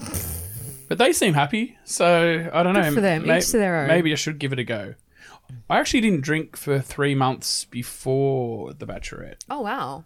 [0.87, 2.83] but they seem happy, so I don't know.
[2.83, 3.29] Good for them.
[3.29, 3.87] Each to their own.
[3.87, 4.95] Maybe I should give it a go.
[5.69, 9.43] I actually didn't drink for three months before the Bachelorette.
[9.49, 10.05] Oh wow.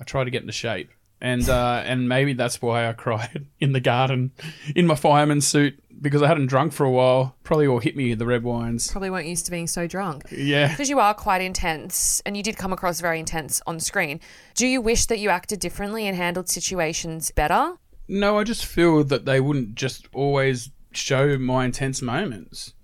[0.00, 3.72] I tried to get into shape, and uh, and maybe that's why I cried in
[3.72, 4.32] the garden
[4.74, 7.34] in my fireman suit because I hadn't drunk for a while.
[7.42, 8.90] Probably all hit me the red wines.
[8.90, 10.24] Probably weren't used to being so drunk.
[10.30, 10.68] Yeah.
[10.68, 14.20] Because you are quite intense and you did come across very intense on screen.
[14.54, 17.74] Do you wish that you acted differently and handled situations better?
[18.06, 22.74] No, I just feel that they wouldn't just always show my intense moments.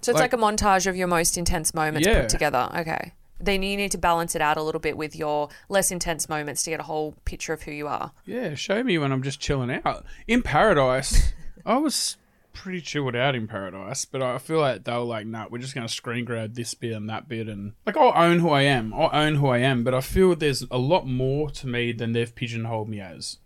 [0.00, 2.20] So it's like, Like- a montage of your most intense moments Yeah.
[2.20, 2.70] put together.
[2.76, 3.12] Okay.
[3.40, 6.62] Then you need to balance it out a little bit with your less intense moments
[6.62, 8.12] to get a whole picture of who you are.
[8.24, 10.04] Yeah, show me when I'm just chilling out.
[10.26, 11.32] In Paradise,
[11.66, 12.16] I was
[12.54, 15.74] pretty chilled out in Paradise, but I feel like they were like, nah, we're just
[15.74, 17.48] going to screen grab this bit and that bit.
[17.48, 18.94] And like, I'll own who I am.
[18.94, 22.12] I'll own who I am, but I feel there's a lot more to me than
[22.12, 23.38] they've pigeonholed me as.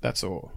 [0.00, 0.52] That's all.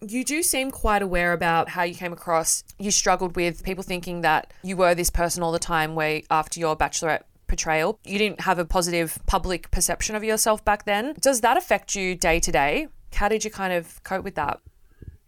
[0.00, 2.64] You do seem quite aware about how you came across.
[2.78, 6.58] You struggled with people thinking that you were this person all the time, where after
[6.58, 11.14] your bachelorette portrayal, you didn't have a positive public perception of yourself back then.
[11.20, 12.88] Does that affect you day to day?
[13.12, 14.60] How did you kind of cope with that?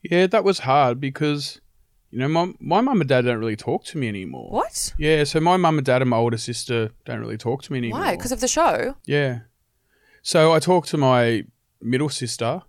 [0.02, 1.60] Yeah, that was hard because,
[2.10, 4.48] you know, my, my mum and dad don't really talk to me anymore.
[4.50, 4.94] What?
[4.98, 7.78] Yeah, so my mum and dad and my older sister don't really talk to me
[7.78, 8.00] anymore.
[8.00, 8.16] Why?
[8.16, 8.96] Because of the show?
[9.04, 9.40] Yeah.
[10.22, 11.44] So I talk to my
[11.82, 12.62] middle sister,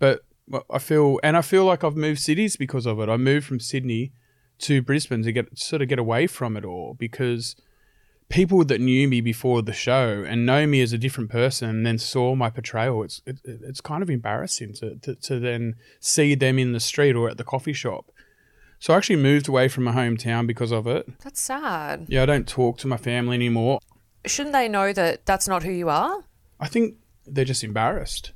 [0.00, 0.24] but
[0.68, 3.08] I feel, and I feel like I've moved cities because of it.
[3.08, 4.12] I moved from Sydney
[4.58, 7.54] to Brisbane to get sort of get away from it all because
[8.28, 11.86] people that knew me before the show and know me as a different person and
[11.86, 16.34] then saw my portrayal, it's it, it's kind of embarrassing to, to, to then see
[16.34, 18.10] them in the street or at the coffee shop.
[18.78, 21.06] So I actually moved away from my hometown because of it.
[21.20, 22.06] That's sad.
[22.08, 23.80] Yeah, I don't talk to my family anymore.
[24.26, 26.24] Shouldn't they know that that's not who you are?
[26.60, 28.32] I think they're just embarrassed.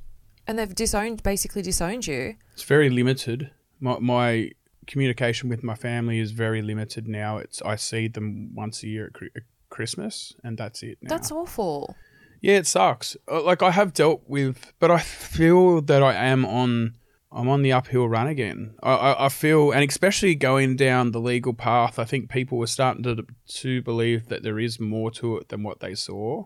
[0.47, 2.35] And they've disowned, basically disowned you.
[2.53, 3.51] It's very limited.
[3.79, 4.51] My, my
[4.87, 7.37] communication with my family is very limited now.
[7.37, 10.99] It's I see them once a year at, at Christmas, and that's it.
[11.01, 11.09] Now.
[11.09, 11.95] That's awful.
[12.41, 13.17] Yeah, it sucks.
[13.27, 16.95] Uh, Like I have dealt with, but I feel that I am on.
[17.33, 18.75] I'm on the uphill run again.
[18.83, 22.67] I, I, I feel, and especially going down the legal path, I think people are
[22.67, 23.25] starting to
[23.61, 26.45] to believe that there is more to it than what they saw.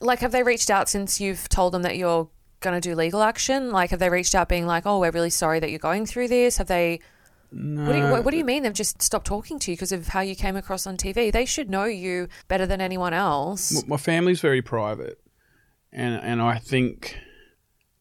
[0.00, 2.28] Like, have they reached out since you've told them that you're
[2.58, 3.70] going to do legal action?
[3.70, 6.28] Like, have they reached out being like, oh, we're really sorry that you're going through
[6.28, 6.56] this?
[6.58, 7.00] Have they.
[7.50, 7.84] No.
[7.86, 9.92] What do, you, what, what do you mean they've just stopped talking to you because
[9.92, 11.32] of how you came across on TV?
[11.32, 13.84] They should know you better than anyone else.
[13.86, 15.18] My family's very private,
[15.92, 17.18] and and I think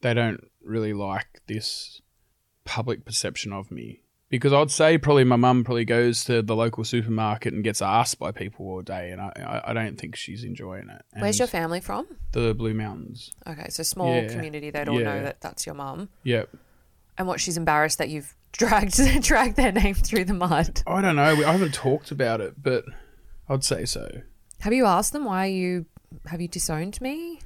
[0.01, 2.01] they don't really like this
[2.65, 6.83] public perception of me because I'd say probably my mum probably goes to the local
[6.83, 10.89] supermarket and gets asked by people all day, and I I, don't think she's enjoying
[10.89, 11.01] it.
[11.13, 12.07] And Where's your family from?
[12.33, 13.31] The Blue Mountains.
[13.47, 14.27] Okay, so small Yeah.
[14.27, 14.69] community.
[14.69, 16.09] They'd all know that that's your mum.
[16.23, 16.49] Yep.
[17.17, 20.81] And what she's embarrassed that you've dragged dragged their name through the mud.
[20.85, 21.23] I don't know.
[21.23, 22.85] I haven't talked about it, but
[23.47, 24.21] I'd say so.
[24.61, 25.85] Have you asked them why you
[26.25, 27.39] have you disowned me?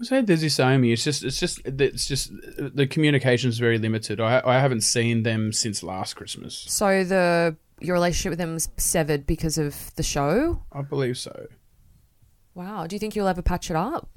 [0.00, 0.92] I said there's this Omi.
[0.92, 4.18] It's just, it's just, it's just the communication's very limited.
[4.18, 6.54] I, I haven't seen them since last Christmas.
[6.68, 10.62] So the your relationship with them was severed because of the show.
[10.72, 11.48] I believe so.
[12.54, 12.86] Wow.
[12.86, 14.08] Do you think you'll ever patch it up?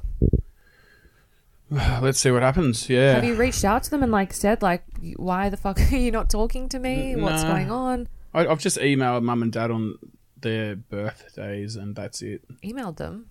[2.02, 2.90] Let's see what happens.
[2.90, 3.14] Yeah.
[3.16, 4.84] Have you reached out to them and like said like
[5.16, 7.16] why the fuck are you not talking to me?
[7.16, 7.52] What's Nah.
[7.54, 8.08] going on?
[8.34, 9.96] I, I've just emailed mum and dad on
[10.42, 12.42] their birthdays, and that's it.
[12.64, 13.28] Emailed them.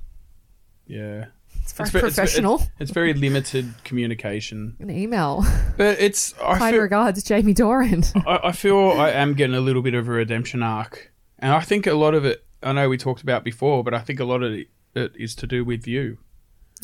[0.86, 1.26] Yeah.
[1.62, 2.56] It's very ve- professional.
[2.56, 5.44] It's, it's very limited communication, An email.
[5.76, 6.34] but it's.
[6.40, 8.02] I Kind feel, regards, Jamie Doran.
[8.26, 11.60] I, I feel I am getting a little bit of a redemption arc, and I
[11.60, 12.44] think a lot of it.
[12.62, 15.46] I know we talked about before, but I think a lot of it is to
[15.46, 16.18] do with you.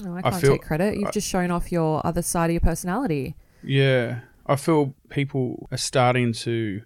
[0.02, 0.96] No, I I can't feel- take credit.
[0.96, 3.34] You've I- just shown off your other side of your personality.
[3.62, 6.82] Yeah, I feel people are starting to.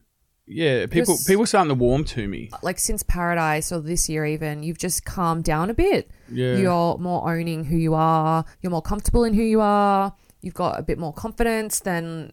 [0.46, 2.50] Yeah, people Just- people starting to warm to me.
[2.52, 6.10] Uh, like since Paradise or this year even, you've just calmed down a bit.
[6.30, 6.56] Yeah.
[6.56, 8.44] You're more owning who you are.
[8.60, 10.14] You're more comfortable in who you are.
[10.40, 12.32] You've got a bit more confidence than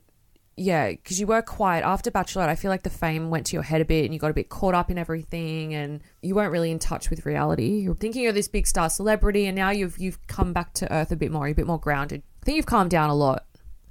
[0.59, 2.49] yeah, because you were quiet after Bachelorette.
[2.49, 4.33] I feel like the fame went to your head a bit, and you got a
[4.33, 7.79] bit caught up in everything, and you weren't really in touch with reality.
[7.79, 11.11] You're thinking you're this big star celebrity, and now you've you've come back to earth
[11.11, 11.47] a bit more.
[11.47, 12.23] You're a bit more grounded.
[12.41, 13.45] I think you've calmed down a lot,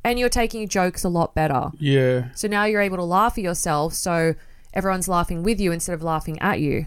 [0.05, 1.71] and you're taking jokes a lot better.
[1.79, 4.35] Yeah, So now you're able to laugh at yourself, so
[4.75, 6.87] everyone's laughing with you instead of laughing at you.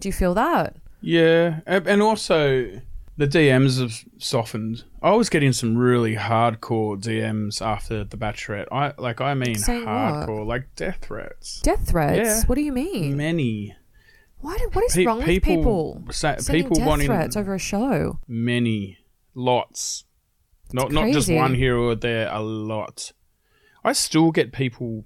[0.00, 0.76] Do you feel that?
[1.00, 2.80] yeah, and also
[3.16, 4.84] the DMs have softened.
[5.02, 8.68] I was getting some really hardcore DMs after the Bachelorette.
[8.70, 9.90] I like, I mean, Saying what?
[9.92, 11.60] hardcore, like death threats.
[11.60, 12.16] Death threats?
[12.18, 12.42] Yeah.
[12.46, 13.16] What do you mean?
[13.16, 13.74] Many,
[14.38, 16.04] What, what is Pe- wrong with people people?
[16.12, 18.20] sa- people death wanting- threats over a show.
[18.28, 18.98] many,
[19.34, 20.04] lots.
[20.72, 23.12] Not not just one here or there, a lot.
[23.84, 25.04] I still get people.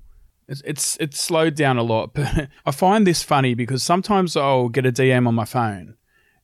[0.49, 4.69] It's, it's it's slowed down a lot, but I find this funny because sometimes I'll
[4.69, 5.97] get a DM on my phone,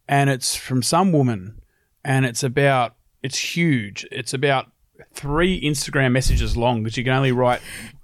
[0.08, 1.60] and it's from some woman,
[2.04, 4.06] and it's about it's huge.
[4.11, 4.66] It's about
[5.14, 7.61] three Instagram messages long because you can only write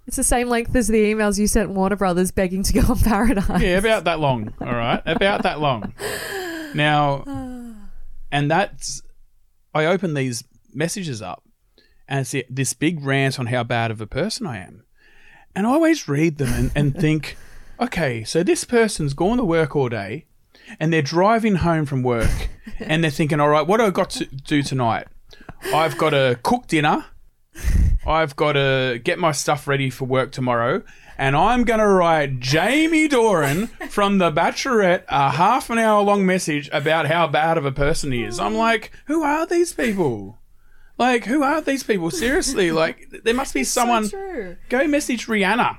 [0.06, 2.98] It's the same length as the emails you sent Warner Brothers begging to go on
[2.98, 3.60] Paradise.
[3.62, 4.52] yeah about that long.
[4.60, 5.92] All right, about that long.
[6.74, 7.24] Now,
[8.32, 9.02] and that's
[9.74, 11.44] I open these messages up,
[12.08, 14.84] and it's this big rant on how bad of a person I am,
[15.54, 17.36] and I always read them and, and think,
[17.80, 20.26] okay, so this person's gone to work all day,
[20.80, 24.10] and they're driving home from work, and they're thinking, all right, what do I got
[24.10, 25.06] to do tonight?
[25.74, 27.06] I've got to cook dinner.
[28.06, 30.82] I've got to get my stuff ready for work tomorrow.
[31.18, 36.24] And I'm going to write Jamie Doran from The Bachelorette a half an hour long
[36.24, 38.38] message about how bad of a person he is.
[38.38, 38.58] I'm oh.
[38.58, 40.38] like, who are these people?
[40.96, 42.12] Like, who are these people?
[42.12, 44.08] Seriously, like, there must be someone.
[44.08, 44.56] true.
[44.68, 45.78] Go message Rihanna.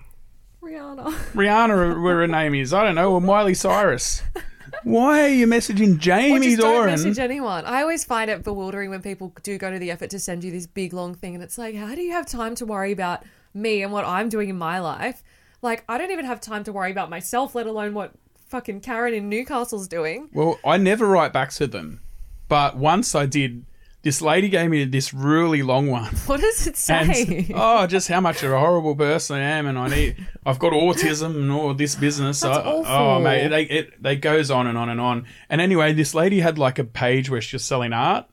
[0.61, 1.13] Rihanna.
[1.33, 2.73] Rihanna, where her name is.
[2.73, 4.21] I don't know, or Miley Cyrus.
[4.83, 6.91] Why are you messaging Or Jamie just don't Doran?
[6.91, 7.65] message anyone.
[7.65, 10.51] I always find it bewildering when people do go to the effort to send you
[10.51, 13.23] this big long thing, and it's like, how do you have time to worry about
[13.53, 15.23] me and what I'm doing in my life?
[15.61, 18.11] Like, I don't even have time to worry about myself, let alone what
[18.47, 20.29] fucking Karen in Newcastle's doing.
[20.33, 22.01] Well, I never write back to them,
[22.47, 23.65] but once I did
[24.09, 26.05] this lady gave me this really long one.
[26.25, 27.51] What does it And say?
[27.53, 30.27] oh, just how much of a horrible person I am, and I need.
[30.43, 32.39] I've got autism and all this business.
[32.39, 32.91] That's I- oh, awful.
[32.95, 35.27] Oh, mate, they, it, it goes on and on and on.
[35.47, 38.25] And anyway, this lady had like a page where she's selling art,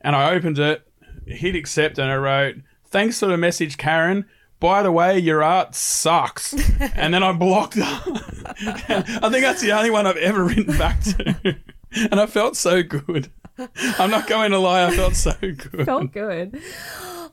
[0.00, 0.86] and I opened it,
[1.26, 2.54] hit accept, and I wrote,
[2.86, 4.26] "Thanks for the message, Karen."
[4.60, 6.52] By the way, your art sucks.
[6.94, 7.82] and then I blocked her.
[9.24, 11.56] I think that's the only one I've ever written back to.
[11.94, 13.30] and I felt so good.
[13.98, 15.84] I'm not going to lie, I felt so good.
[15.86, 16.60] Felt good.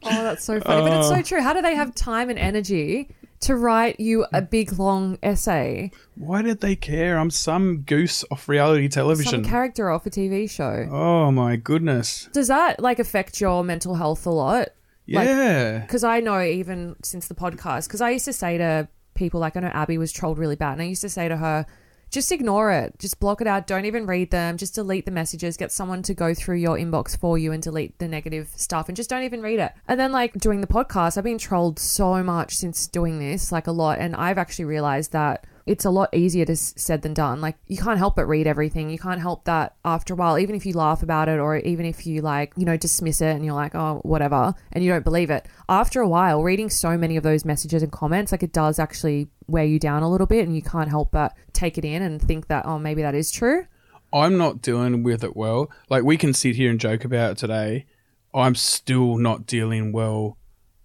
[0.04, 0.90] Oh, that's so funny.
[0.90, 1.22] but it's so Oh.
[1.22, 1.42] true.
[1.42, 3.10] How do they have time and energy
[3.42, 5.92] to write you a big long essay?
[6.16, 7.18] Why did they care?
[7.18, 9.32] I'm some goose off reality television.
[9.32, 10.88] Some character off a TV show.
[10.92, 12.30] oh my goodness.
[12.34, 14.70] Does that like affect your mental health a lot?
[15.06, 15.80] Yeah.
[15.80, 19.56] Because I know even since the podcast, because I used to say to people, like
[19.58, 21.66] I know Abby was trolled really bad, and I used to say to her,
[22.10, 25.58] just ignore it, just block it out, don't even read them, just delete the messages,
[25.58, 28.96] get someone to go through your inbox for you and delete the negative stuff, and
[28.96, 29.74] just don't even read it.
[29.88, 33.68] And then like doing the podcast, I've been trolled so much since doing this, like
[33.68, 37.14] a lot, and I've actually realized that it's a lot easier to s- said than
[37.14, 37.42] done.
[37.42, 38.90] Like you can't help but read everything.
[38.90, 41.86] You can't help that after a while, even if you laugh about it or even
[41.86, 45.04] if you like, you know, dismiss it and you're like, oh, whatever, and you don't
[45.04, 45.46] believe it.
[45.68, 49.28] After a while, reading so many of those messages and comments, like it does actually
[49.48, 52.22] wear you down a little bit and you can't help but take it in and
[52.22, 53.68] think that, oh, maybe that is true.
[54.14, 55.70] I'm not dealing with it well.
[55.90, 57.86] Like we can sit here and joke about it today.
[58.34, 60.38] I'm still not dealing well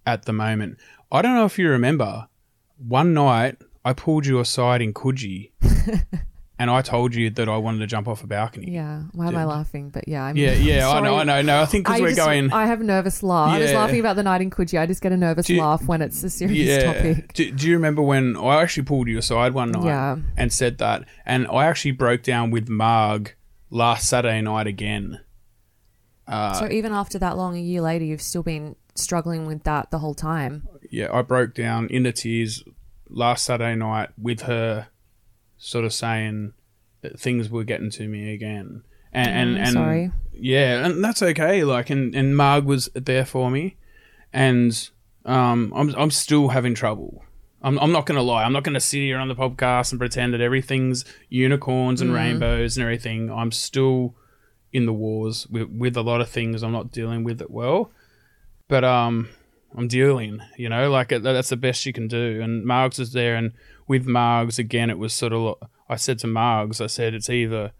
[0.05, 0.77] at the moment.
[1.11, 2.27] I don't know if you remember,
[2.77, 5.51] one night I pulled you aside in Coogee
[6.59, 8.71] and I told you that I wanted to jump off a balcony.
[8.71, 9.03] Yeah.
[9.11, 9.89] Why am I laughing?
[9.89, 11.19] But yeah, I'm Yeah, yeah, I know, sorry.
[11.19, 11.41] I know.
[11.41, 12.53] No, I think because I we're just- going.
[12.53, 13.49] I have a nervous laugh.
[13.49, 13.77] I was Yeah.
[13.79, 14.79] laughing about the night in Coogee.
[14.79, 17.33] I just get a nervous Do you- laugh when it's a serious topic.
[17.33, 20.17] Do, do you remember when I actually pulled you aside one night Yeah.
[20.37, 21.03] and said that?
[21.25, 23.35] And I actually broke down with Marg
[23.69, 25.19] last Saturday night again.
[26.25, 29.91] Uh, so even after that long, a year later, you've still been struggling with that
[29.91, 30.65] the whole time.
[30.89, 32.63] yeah, I broke down into tears
[33.13, 34.87] last Saturday night with her,
[35.57, 36.53] sort of saying
[37.01, 38.83] that things were getting to me again.
[39.11, 40.11] And and, Mm, and sorry.
[40.33, 41.63] yeah, and that's okay.
[41.63, 43.77] Like, and and Marg was there for me,
[44.33, 44.89] and
[45.25, 47.23] um, I'm I'm still having trouble.
[47.61, 48.43] I'm, I'm not going to lie.
[48.43, 52.11] I'm not going to sit here on the podcast and pretend that everything's unicorns and
[52.11, 52.15] Mm.
[52.15, 53.31] rainbows and everything.
[53.31, 54.15] I'm still
[54.73, 56.61] in the wars with, with a lot of things.
[56.61, 57.89] I'm not dealing with it well,
[58.67, 59.29] but um,
[59.75, 60.41] I'm dealing.
[60.57, 62.41] You know, like uh, that's the best you can do.
[62.41, 63.53] And Margs is there, and
[63.87, 65.55] with Margs again, it was sort of.
[65.89, 67.71] I said to Margs, I said it's either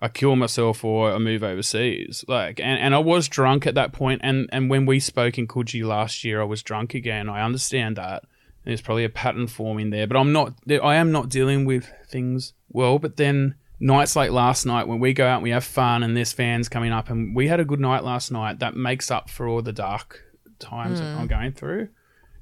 [0.00, 2.24] I kill myself or I move overseas.
[2.28, 5.48] Like, and, and I was drunk at that point, and and when we spoke in
[5.48, 7.28] Coogee last year, I was drunk again.
[7.28, 8.24] I understand that.
[8.64, 10.54] There's probably a pattern forming there, but I'm not.
[10.70, 12.98] I am not dealing with things well.
[12.98, 16.16] But then nights like last night, when we go out and we have fun, and
[16.16, 19.30] there's fans coming up, and we had a good night last night, that makes up
[19.30, 20.22] for all the dark
[20.58, 21.16] times Mm.
[21.16, 21.88] I'm going through.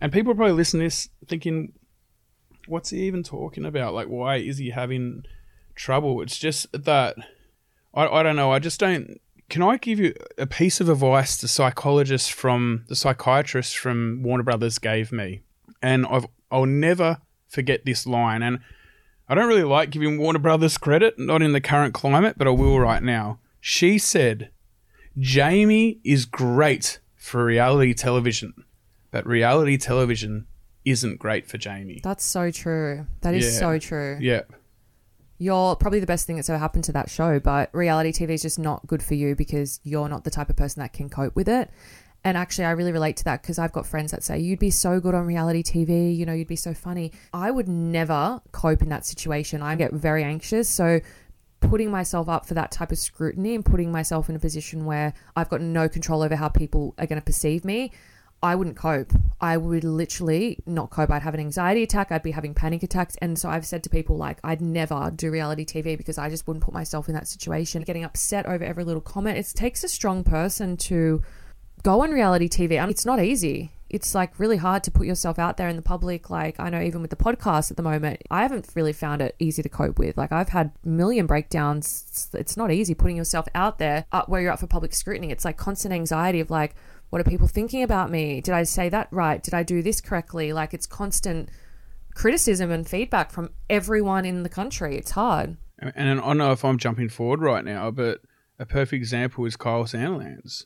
[0.00, 1.72] And people are probably listening to this thinking,
[2.66, 3.94] what's he even talking about?
[3.94, 5.24] Like, why is he having
[5.74, 6.20] trouble?
[6.22, 7.16] It's just that
[7.94, 8.52] I, I don't know.
[8.52, 9.20] I just don't.
[9.48, 14.42] Can I give you a piece of advice the psychologist from the psychiatrist from Warner
[14.42, 15.42] Brothers gave me,
[15.80, 18.42] and I've I'll never forget this line.
[18.42, 18.58] And
[19.28, 22.50] I don't really like giving Warner Brothers credit, not in the current climate, but I
[22.50, 23.38] will right now.
[23.60, 24.50] She said,
[25.18, 28.52] "Jamie is great for reality television,
[29.10, 30.46] but reality television
[30.84, 33.06] isn't great for Jamie." That's so true.
[33.22, 33.58] That is Yeah.
[33.58, 34.18] so true.
[34.20, 34.42] Yeah.
[35.38, 38.42] You're probably the best thing that's ever happened to that show, but reality TV is
[38.42, 41.36] just not good for you because you're not the type of person that can cope
[41.36, 41.70] with it.
[42.24, 44.70] And actually, I really relate to that because I've got friends that say, You'd be
[44.70, 47.12] so good on reality TV, you know, you'd be so funny.
[47.32, 49.62] I would never cope in that situation.
[49.62, 50.68] I get very anxious.
[50.68, 51.00] So,
[51.60, 55.14] putting myself up for that type of scrutiny and putting myself in a position where
[55.34, 57.92] I've got no control over how people are going to perceive me,
[58.42, 59.12] I wouldn't cope.
[59.40, 61.10] I would literally not cope.
[61.10, 62.12] I'd have an anxiety attack.
[62.12, 63.16] I'd be having panic attacks.
[63.22, 66.46] And so I've said to people, like, I'd never do reality TV because I just
[66.46, 67.82] wouldn't put myself in that situation.
[67.82, 69.38] Getting upset over every little comment.
[69.38, 71.22] It takes a strong person to
[71.82, 72.78] go on reality TV.
[72.78, 73.72] And it's not easy.
[73.88, 76.28] It's like really hard to put yourself out there in the public.
[76.28, 79.36] Like, I know even with the podcast at the moment, I haven't really found it
[79.38, 80.16] easy to cope with.
[80.16, 82.28] Like, I've had million breakdowns.
[82.34, 85.30] It's- not easy putting yourself out there up where you're up for public scrutiny.
[85.30, 86.74] It's like constant anxiety of like,
[87.10, 88.40] what are people thinking about me?
[88.40, 89.40] Did I say that right?
[89.42, 90.52] Did I do this correctly?
[90.52, 91.48] Like, it's constant
[92.14, 94.96] criticism and feedback from everyone in the country.
[94.96, 95.56] It's hard.
[95.78, 98.22] and I don't know if I'm jumping forward right now, but
[98.58, 100.64] a perfect example is Kyle Sandilands.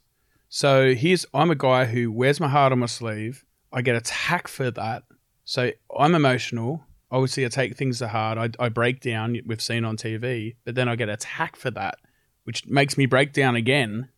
[0.53, 3.45] So here's I'm a guy who wears my heart on my sleeve.
[3.73, 5.05] I get attacked for that.
[5.45, 6.85] So I'm emotional.
[7.09, 8.37] Obviously, I take things to heart.
[8.37, 9.39] I, I break down.
[9.47, 11.99] We've seen on TV, but then I get attacked for that,
[12.43, 14.09] which makes me break down again.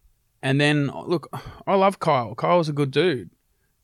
[0.42, 1.28] And then look,
[1.66, 2.34] I love Kyle.
[2.34, 3.28] Kyle's a good dude,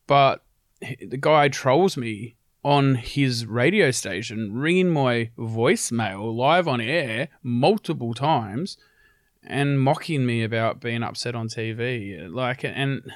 [0.07, 0.43] but
[0.81, 8.15] the guy trolls me on his radio station, ringing my voicemail live on air multiple
[8.15, 8.75] times,
[9.49, 12.31] and mocking me about being upset on TV.
[12.31, 13.11] Like, and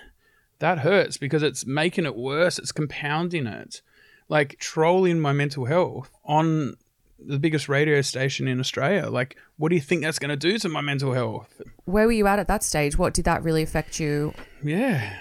[0.60, 2.58] that hurts because it's making it worse.
[2.58, 3.82] It's compounding it.
[4.28, 6.76] Like trolling my mental health on
[7.20, 9.10] the biggest radio station in Australia.
[9.10, 11.62] Like, what do you think that's going to do to my mental health?
[11.86, 12.98] Where were you at at that stage?
[12.98, 14.34] What did that really affect you?
[14.64, 15.18] Yeah.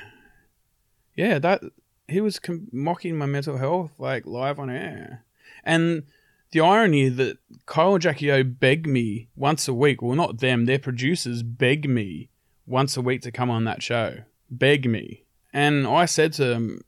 [1.15, 1.63] Yeah, that
[2.09, 5.25] he was com- mocking my mental health like live on air.
[5.63, 6.05] And
[6.53, 10.67] the irony that Kyle and Jackie O beg me once a week, well, not them,
[10.67, 12.29] their producers beg me
[12.67, 14.19] once a week to come on that show.
[14.51, 15.25] Beg me.
[15.53, 16.83] And I said to them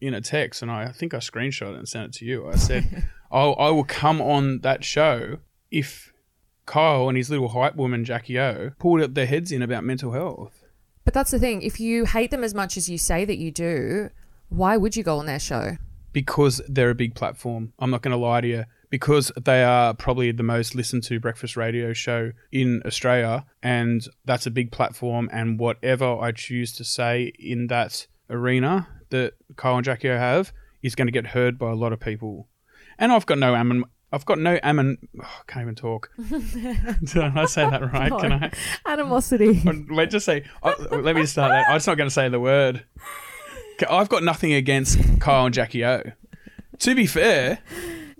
[0.00, 2.48] in a text, and I think I screenshot it and sent it to you.
[2.48, 5.38] I said, I'll, I will come on that show
[5.70, 6.12] if
[6.64, 10.12] Kyle and his little hype woman, Jackie O, pulled up their heads in about mental
[10.12, 10.64] health.
[11.04, 11.62] But that's the thing.
[11.62, 14.10] If you hate them as much as you say that you do,
[14.48, 15.76] why would you go on their show?
[16.12, 17.72] because they're a big platform.
[17.78, 18.64] I'm not going to lie to you.
[18.90, 24.46] Because they are probably the most listened to breakfast radio show in Australia, and that's
[24.46, 25.30] a big platform.
[25.32, 30.52] And whatever I choose to say in that arena that Kyle and Jackie O have
[30.82, 32.48] is going to get heard by a lot of people.
[32.98, 33.84] And I've got no ammon.
[34.12, 34.98] I've got no ammon.
[35.22, 36.10] Oh, I can't even talk.
[36.28, 38.12] Did I say that right?
[38.18, 38.52] Can I?
[38.86, 39.62] Animosity.
[39.88, 40.44] Wait, just say.
[40.62, 41.68] Oh, let me start that.
[41.68, 42.84] I'm just not going to say the word.
[43.88, 46.02] I've got nothing against Kyle and Jackie O.
[46.80, 47.60] To be fair,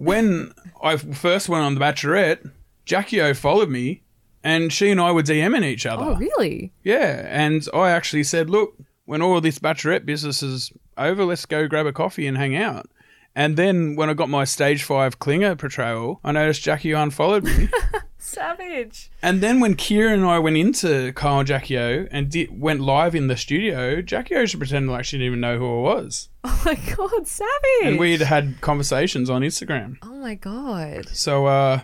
[0.00, 2.50] when I first went on The Bachelorette,
[2.86, 4.02] Jackie O followed me,
[4.42, 6.04] and she and I were DMing each other.
[6.04, 6.72] Oh, really?
[6.82, 11.68] Yeah, and I actually said, "Look, when all this Bachelorette business is over, let's go
[11.68, 12.88] grab a coffee and hang out."
[13.34, 17.44] And then when I got my stage five clinger portrayal, I noticed Jackie O unfollowed
[17.44, 17.68] me.
[18.18, 19.10] Savage.
[19.22, 22.80] And then when Kira and I went into Kyle and Jackie O and did, went
[22.80, 25.94] live in the studio, Jackie O should pretend like she didn't even know who I
[25.94, 26.28] was.
[26.42, 27.50] Oh my god, savage.
[27.84, 29.96] And we'd had conversations on Instagram.
[30.02, 31.08] Oh my god.
[31.08, 31.80] So, uh,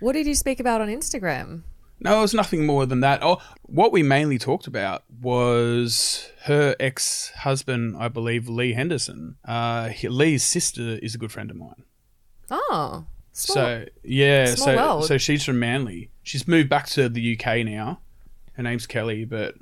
[0.00, 1.62] What did you speak about on Instagram?
[2.04, 3.20] No, it was nothing more than that.
[3.22, 9.36] Oh, what we mainly talked about was her ex husband, I believe, Lee Henderson.
[9.44, 11.84] Uh, he- Lee's sister is a good friend of mine.
[12.50, 13.04] Oh.
[13.34, 13.54] Small.
[13.54, 15.04] So yeah, so world.
[15.06, 16.10] so she's from Manly.
[16.22, 18.00] She's moved back to the UK now.
[18.54, 19.54] Her name's Kelly, but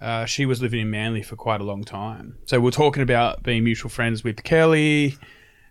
[0.00, 2.36] uh, she was living in Manly for quite a long time.
[2.46, 5.16] So we're talking about being mutual friends with Kelly.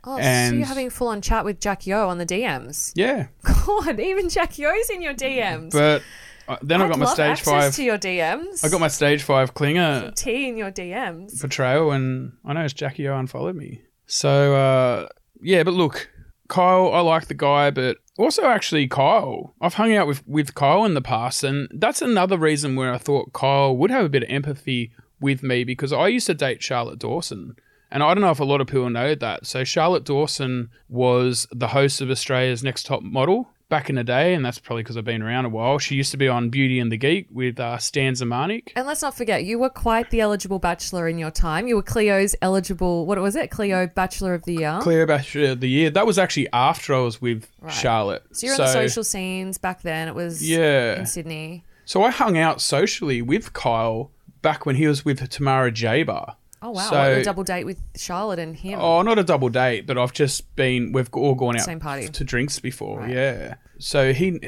[0.04, 2.92] Oh, so you're having a full on chat with Jackie O on the DMs.
[2.96, 5.72] yeah, God, even Jackie O's in your DMs.
[5.72, 6.02] but
[6.48, 7.76] uh, then I I'd got my love stage five.
[7.76, 8.64] to your DMs.
[8.66, 11.40] I got my stage five clinger tea in your DMs.
[11.40, 13.82] portrayal, and I know noticed Jackie O unfollowed me.
[14.08, 15.08] So uh,
[15.42, 16.10] yeah, but look,
[16.48, 19.54] Kyle, I like the guy, but also actually Kyle.
[19.62, 22.98] I've hung out with with Kyle in the past, and that's another reason where I
[22.98, 24.92] thought Kyle would have a bit of empathy
[25.22, 27.56] with me because I used to date Charlotte Dawson.
[27.92, 29.46] And I don't know if a lot of people know that.
[29.48, 34.34] So Charlotte Dawson was the host of Australia's Next Top Model back in the day,
[34.34, 35.78] and that's probably because I've been around a while.
[35.78, 38.70] She used to be on Beauty and the Geek with uh, Stan Zemanek.
[38.76, 41.68] And let's not forget, you were quite the eligible bachelor in your time.
[41.68, 43.52] You were Cleo's eligible, what was it?
[43.52, 44.80] Cleo Bachelor of the Year.
[44.82, 45.92] Cleo Bachelor of the Year.
[45.92, 48.24] That was actually after I was with Charlotte.
[48.32, 50.08] So you're in the social scenes back then.
[50.08, 51.00] It was Yeah.
[51.00, 51.64] in Sydney.
[51.86, 54.10] So I hung out socially with Kyle
[54.42, 56.36] back when he was with Tamara Jaber.
[56.62, 58.80] Oh wow, So- what, a double date with Charlotte and him.
[58.80, 60.92] Oh, not a double date, but I've just been.
[60.92, 62.08] We've all gone out Same party.
[62.08, 63.08] to drinks before.
[63.08, 63.56] Yeah.
[63.80, 64.40] So he,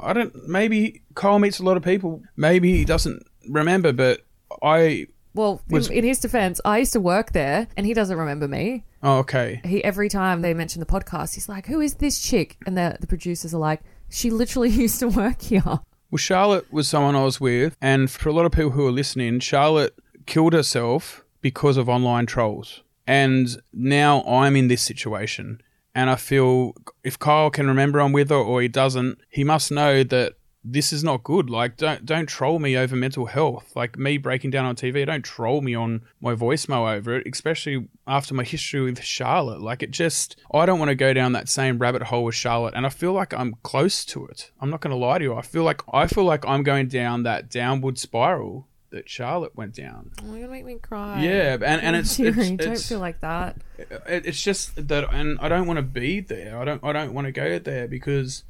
[0.00, 0.46] I don't.
[0.48, 2.22] Maybe Kyle meets a lot of people.
[2.36, 4.20] Maybe he doesn't remember, but
[4.62, 5.06] I.
[5.34, 8.48] Well, Was- in, in his defense, I used to work there, and he doesn't remember
[8.48, 8.84] me.
[9.02, 9.60] Oh, okay.
[9.64, 12.96] He every time they mention the podcast, he's like, "Who is this chick?" And the
[13.00, 17.24] the producers are like, "She literally used to work here." Well, Charlotte was someone I
[17.24, 19.94] was with, and for a lot of people who are listening, Charlotte
[20.24, 22.82] killed herself because of online trolls.
[23.06, 25.60] And now I'm in this situation,
[25.94, 26.74] and I feel
[27.04, 30.32] if Kyle can remember I'm with her or he doesn't, he must know that
[30.64, 31.48] this is not good.
[31.48, 33.76] Like, don't don't troll me over mental health.
[33.76, 37.88] Like me breaking down on TV, don't troll me on my voicemail over it, especially
[38.08, 39.62] after my history with Charlotte.
[39.62, 42.74] Like, it just I don't want to go down that same rabbit hole with Charlotte,
[42.74, 44.50] and I feel like I'm close to it.
[44.60, 45.36] I'm not going to lie to you.
[45.36, 48.66] I feel like I feel like I'm going down that downward spiral
[48.96, 50.10] that Charlotte went down.
[50.22, 51.22] Oh, you're gonna make me cry.
[51.22, 52.30] Yeah, and and it's, Teary.
[52.30, 53.56] it's, don't it's- feel like that.
[53.78, 56.58] it, it's just that, and I don't want to be there.
[56.58, 56.82] I don't.
[56.84, 58.44] I don't want to go there because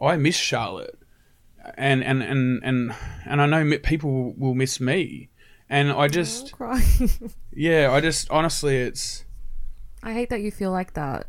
[0.00, 0.98] I miss Charlotte,
[1.76, 2.94] and and and and
[3.24, 5.30] and I know people will miss me,
[5.70, 6.52] and I just
[7.52, 9.24] yeah, I just honestly, it's
[10.02, 11.26] I hate that you feel like that.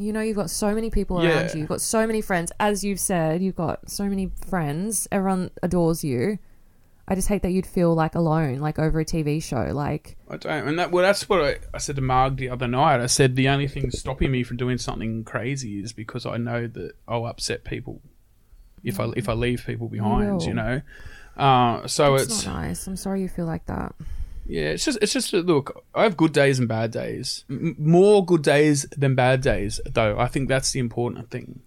[0.00, 1.30] You know, you've got so many people Yeah.
[1.40, 1.60] around you.
[1.60, 2.52] You've got so many friends.
[2.60, 5.08] As you've said, you've got so many friends.
[5.10, 6.38] Everyone adores you.
[7.10, 9.70] I just hate that you'd feel like alone, like over a TV show.
[9.72, 12.68] Like, I don't, and that well, that's what I, I said to Marg the other
[12.68, 13.00] night.
[13.00, 16.66] I said the only thing stopping me from doing something crazy is because I know
[16.66, 18.02] that I'll upset people
[18.84, 20.36] if I if I leave people behind.
[20.36, 20.42] will.
[20.42, 20.82] You know,
[21.36, 22.86] uh, so it's, it's nice.
[22.86, 23.94] I'm sorry you feel like that.
[24.46, 25.82] yeah, it's just it's just look.
[25.94, 27.44] I have good days and bad days.
[27.48, 30.18] M- more good days than bad days, though.
[30.18, 31.60] I think that's the important thing.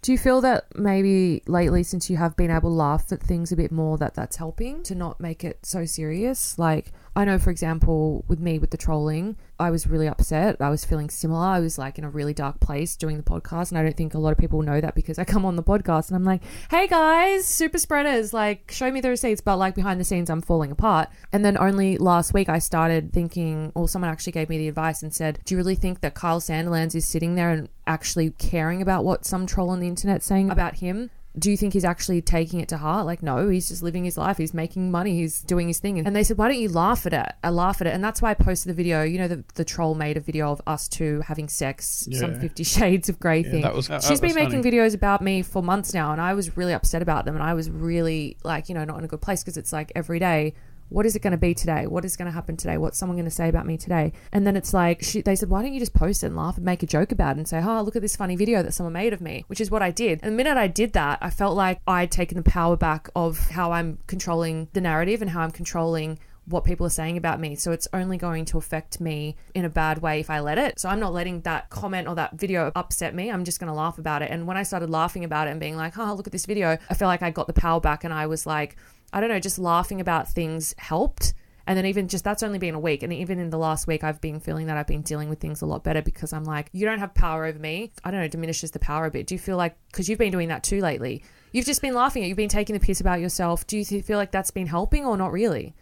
[0.00, 3.50] Do you feel that maybe lately, since you have been able to laugh at things
[3.50, 6.58] a bit more, that that's helping to not make it so serious?
[6.58, 10.56] Like, I know, for example, with me with the trolling, I was really upset.
[10.60, 11.44] I was feeling similar.
[11.44, 14.14] I was like in a really dark place doing the podcast, and I don't think
[14.14, 16.42] a lot of people know that because I come on the podcast and I'm like,
[16.70, 20.42] "Hey guys, super spreaders, like show me the receipts," but like behind the scenes, I'm
[20.42, 21.08] falling apart.
[21.32, 25.02] And then only last week I started thinking, or someone actually gave me the advice
[25.02, 28.80] and said, "Do you really think that Kyle Sandilands is sitting there and actually caring
[28.82, 32.20] about what some troll on the internet saying about him?" Do you think he's actually
[32.22, 33.06] taking it to heart?
[33.06, 34.38] Like, no, he's just living his life.
[34.38, 35.16] He's making money.
[35.16, 35.98] He's doing his thing.
[36.06, 37.32] And they said, why don't you laugh at it?
[37.44, 37.94] I laugh at it.
[37.94, 39.02] And that's why I posted the video.
[39.02, 42.64] You know, the, the troll made a video of us two having sex, some Fifty
[42.64, 43.62] Shades of Grey Yeah, thing.
[43.62, 44.76] that was- that- She's that been was making funny.
[44.76, 46.12] videos about me for months now.
[46.12, 47.34] And I was really upset about them.
[47.34, 49.92] And I was really, like, you know, not in a good place because it's like
[49.94, 50.54] every day,
[50.88, 51.86] what is it going to be today?
[51.86, 52.78] What is going to happen today?
[52.78, 54.12] What's someone going to say about me today?
[54.32, 56.56] And then it's like, she, they said, why don't you just post it and laugh
[56.56, 58.72] and make a joke about it and say, oh, look at this funny video that
[58.72, 60.20] someone made of me, which is what I did.
[60.22, 63.50] And the minute I did that, I felt like I'd taken the power back of
[63.50, 67.54] how I'm controlling the narrative and how I'm controlling what people are saying about me.
[67.54, 70.80] So it's only going to affect me in a bad way if I let it.
[70.80, 73.30] So I'm not letting that comment or that video upset me.
[73.30, 74.30] I'm just going to laugh about it.
[74.30, 76.78] And when I started laughing about it and being like, oh, look at this video,
[76.88, 78.76] I feel like I got the power back and I was like,
[79.12, 81.34] I don't know, just laughing about things helped.
[81.66, 83.02] And then even just that's only been a week.
[83.02, 85.60] And even in the last week, I've been feeling that I've been dealing with things
[85.60, 87.92] a lot better because I'm like, you don't have power over me.
[88.04, 89.26] I don't know, diminishes the power a bit.
[89.26, 92.22] Do you feel like, because you've been doing that too lately, you've just been laughing
[92.22, 93.66] at, you've been taking the piss about yourself.
[93.66, 95.74] Do you feel like that's been helping or not really?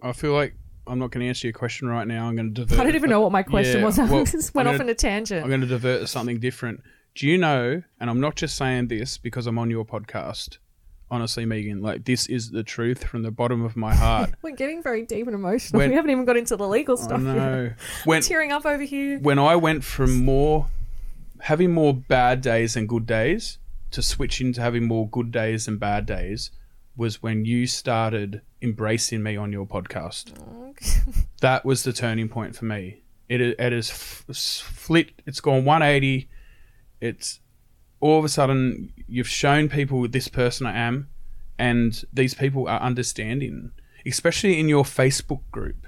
[0.00, 0.54] I feel like
[0.86, 2.28] I'm not going to answer your question right now.
[2.28, 2.78] I'm going to divert.
[2.78, 3.98] I don't even know what my question Yeah, was.
[3.98, 5.42] I well, just went I'm off gonna- on a tangent.
[5.42, 6.82] I'm going to divert to something different.
[7.16, 7.82] Do you know?
[7.98, 10.58] And I'm not just saying this because I'm on your podcast.
[11.10, 14.30] Honestly, Megan, like this is the truth from the bottom of my heart.
[14.42, 15.78] We're getting very deep and emotional.
[15.78, 17.76] When- we haven't even got into the legal stuff yet.
[18.04, 19.18] When Tearing up over here.
[19.18, 20.68] when I went from more
[21.40, 23.58] having more bad days than good days
[23.90, 26.50] to switching to having more good days than bad days
[26.96, 30.34] was when you started embracing me on your podcast.
[31.40, 33.00] that was the turning point for me.
[33.28, 35.10] It it is flit.
[35.26, 36.28] It's gone 180.
[37.00, 37.40] It's
[38.00, 41.08] all of a sudden you've shown people this person I am,
[41.58, 43.72] and these people are understanding,
[44.06, 45.86] especially in your Facebook group.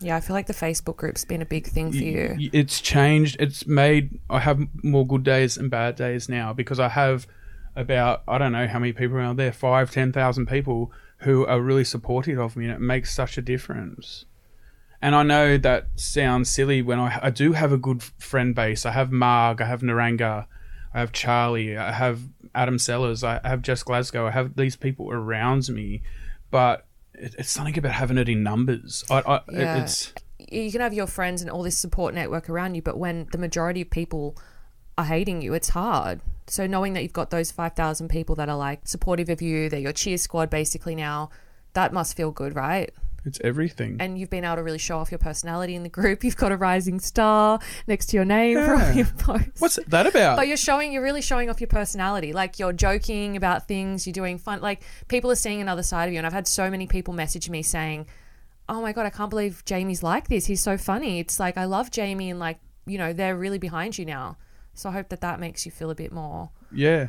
[0.00, 2.50] Yeah, I feel like the Facebook group's been a big thing for you.
[2.52, 3.36] It's changed.
[3.40, 4.20] It's made.
[4.28, 7.26] I have more good days and bad days now because I have
[7.76, 11.60] about I don't know how many people around there, five, ten thousand people who are
[11.60, 14.26] really supportive of me, and it makes such a difference.
[15.00, 18.86] And I know that sounds silly when I, I do have a good friend base.
[18.86, 20.46] I have Marg, I have Niranga,
[20.94, 22.20] I have Charlie, I have
[22.54, 24.26] Adam Sellers, I have Jess Glasgow.
[24.26, 26.02] I have these people around me,
[26.50, 29.04] but it, it's something about having it in numbers.
[29.10, 29.82] I, I, Yeah.
[29.82, 33.26] It's you can have your friends and all this support network around you, but when
[33.32, 34.36] the majority of people
[34.96, 36.20] are hating you, it's hard.
[36.46, 39.80] So knowing that you've got those 5,000 people that are like supportive of you, they're
[39.80, 41.30] your cheer squad basically now,
[41.72, 42.92] that must feel good, right?
[43.24, 43.96] It's everything.
[44.00, 46.22] And you've been able to really show off your personality in the group.
[46.24, 48.92] You've got a rising star next to your name for all Yeah.
[48.92, 49.60] your posts.
[49.60, 50.36] What's that about?
[50.36, 52.32] But you're showing, you're really showing off your personality.
[52.32, 54.60] Like you're joking about things, you're doing fun.
[54.60, 56.18] Like people are seeing another side of you.
[56.18, 58.06] And I've had so many people message me saying,
[58.68, 60.46] "Oh my god, I can't believe Jamie's like this.
[60.46, 63.96] He's so funny." It's like I love Jamie, and like you know they're really behind
[63.98, 64.36] you now.
[64.74, 67.08] So I hope that that makes you feel a bit more yeah,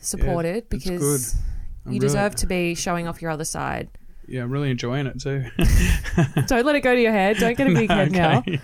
[0.00, 1.00] supported it's because
[1.34, 1.40] good.
[1.84, 3.88] You really- deserve to be showing off your other side.
[4.30, 5.44] Yeah, I'm really enjoying it too.
[6.46, 7.36] Don't let it go to your head.
[7.38, 8.38] Don't get a big No, head now.
[8.38, 8.60] okay.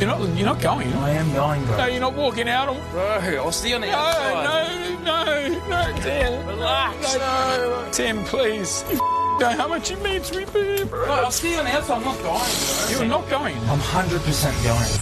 [0.00, 0.20] You're not.
[0.36, 0.92] You're not going.
[0.94, 1.76] I am going, bro.
[1.76, 2.68] No, you're not walking out.
[2.68, 2.76] On...
[2.90, 3.02] Bro,
[3.44, 5.04] I'll see you on the No, outside.
[5.04, 6.46] no, no, no, no, Timm.
[6.48, 7.14] Relax.
[7.18, 8.84] No, Timm, please.
[8.90, 8.96] You
[9.38, 10.86] know how much it means to me, bro.
[10.86, 11.98] Bro, I'll see you on the outside.
[11.98, 12.86] I'm not going, bro.
[12.90, 13.56] You're not going.
[13.68, 15.00] I'm 100% going.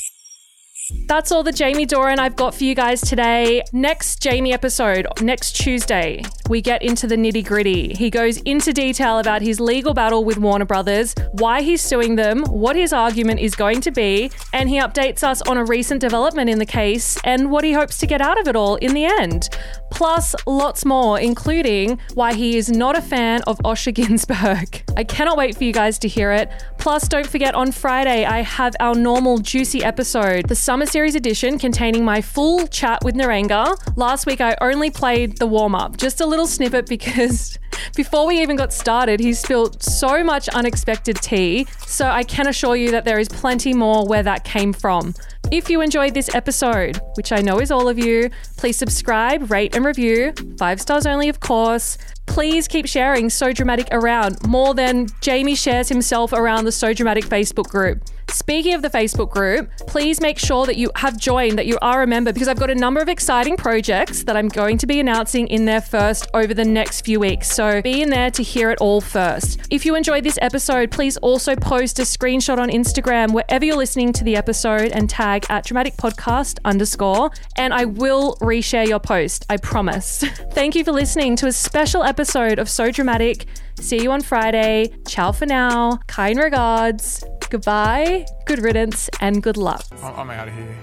[1.07, 3.63] That's all the Jamie Doran I've got for you guys today.
[3.73, 7.95] Next Jamie episode, next Tuesday, we get into the nitty gritty.
[7.95, 12.45] He goes into detail about his legal battle with Warner Brothers, why he's suing them,
[12.45, 16.49] what his argument is going to be, and he updates us on a recent development
[16.49, 19.05] in the case and what he hopes to get out of it all in the
[19.05, 19.49] end.
[19.91, 24.83] Plus, lots more, including why he is not a fan of Osher Günsberg.
[24.97, 26.51] I cannot wait for you guys to hear it.
[26.79, 31.15] Plus, don't forget on Friday, I have our normal juicy episode, the Summer Summer Series
[31.15, 33.77] edition containing my full chat with Niranga.
[33.99, 37.59] Last week I only played the warm up, just a little snippet because
[37.97, 41.67] before we even got started, he spilled so much unexpected tea.
[41.87, 45.13] So I can assure you that there is plenty more where that came from.
[45.51, 49.75] If you enjoyed this episode, which I know is all of you, please subscribe, rate,
[49.75, 50.33] and review.
[50.59, 51.99] Five stars only, of course.
[52.27, 57.25] Please keep sharing So Dramatic around more than Jamie shares himself around the So Dramatic
[57.25, 58.05] Facebook group.
[58.29, 62.05] Speaking of the Facebook group, please make sure that you have joined, that you are
[62.05, 65.01] a member, because I've got a number of exciting projects that I'm going to be
[65.01, 67.51] announcing in there first over the next few weeks.
[67.51, 69.59] So be in there to hear it all first.
[69.71, 74.13] If you enjoyed this episode, please also post a screenshot on Instagram wherever you're listening
[74.13, 79.47] to the episode and tag at dramatic podcast underscore, and I will reshare your post.
[79.49, 80.25] I promise.
[80.53, 83.47] Thank you for listening to a special episode of So Dramatic.
[83.79, 84.91] See you on Friday.
[85.07, 85.99] Ciao for now.
[86.09, 87.25] Kind regards.
[87.49, 89.85] Goodbye, good riddance, and good luck.
[90.03, 90.77] I'm out of here.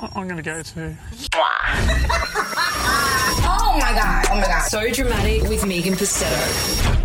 [0.00, 0.96] I'm gonna go too.
[3.74, 4.26] Oh my god.
[4.30, 4.62] Oh my god.
[4.68, 7.01] So dramatic with Megan Pustetto.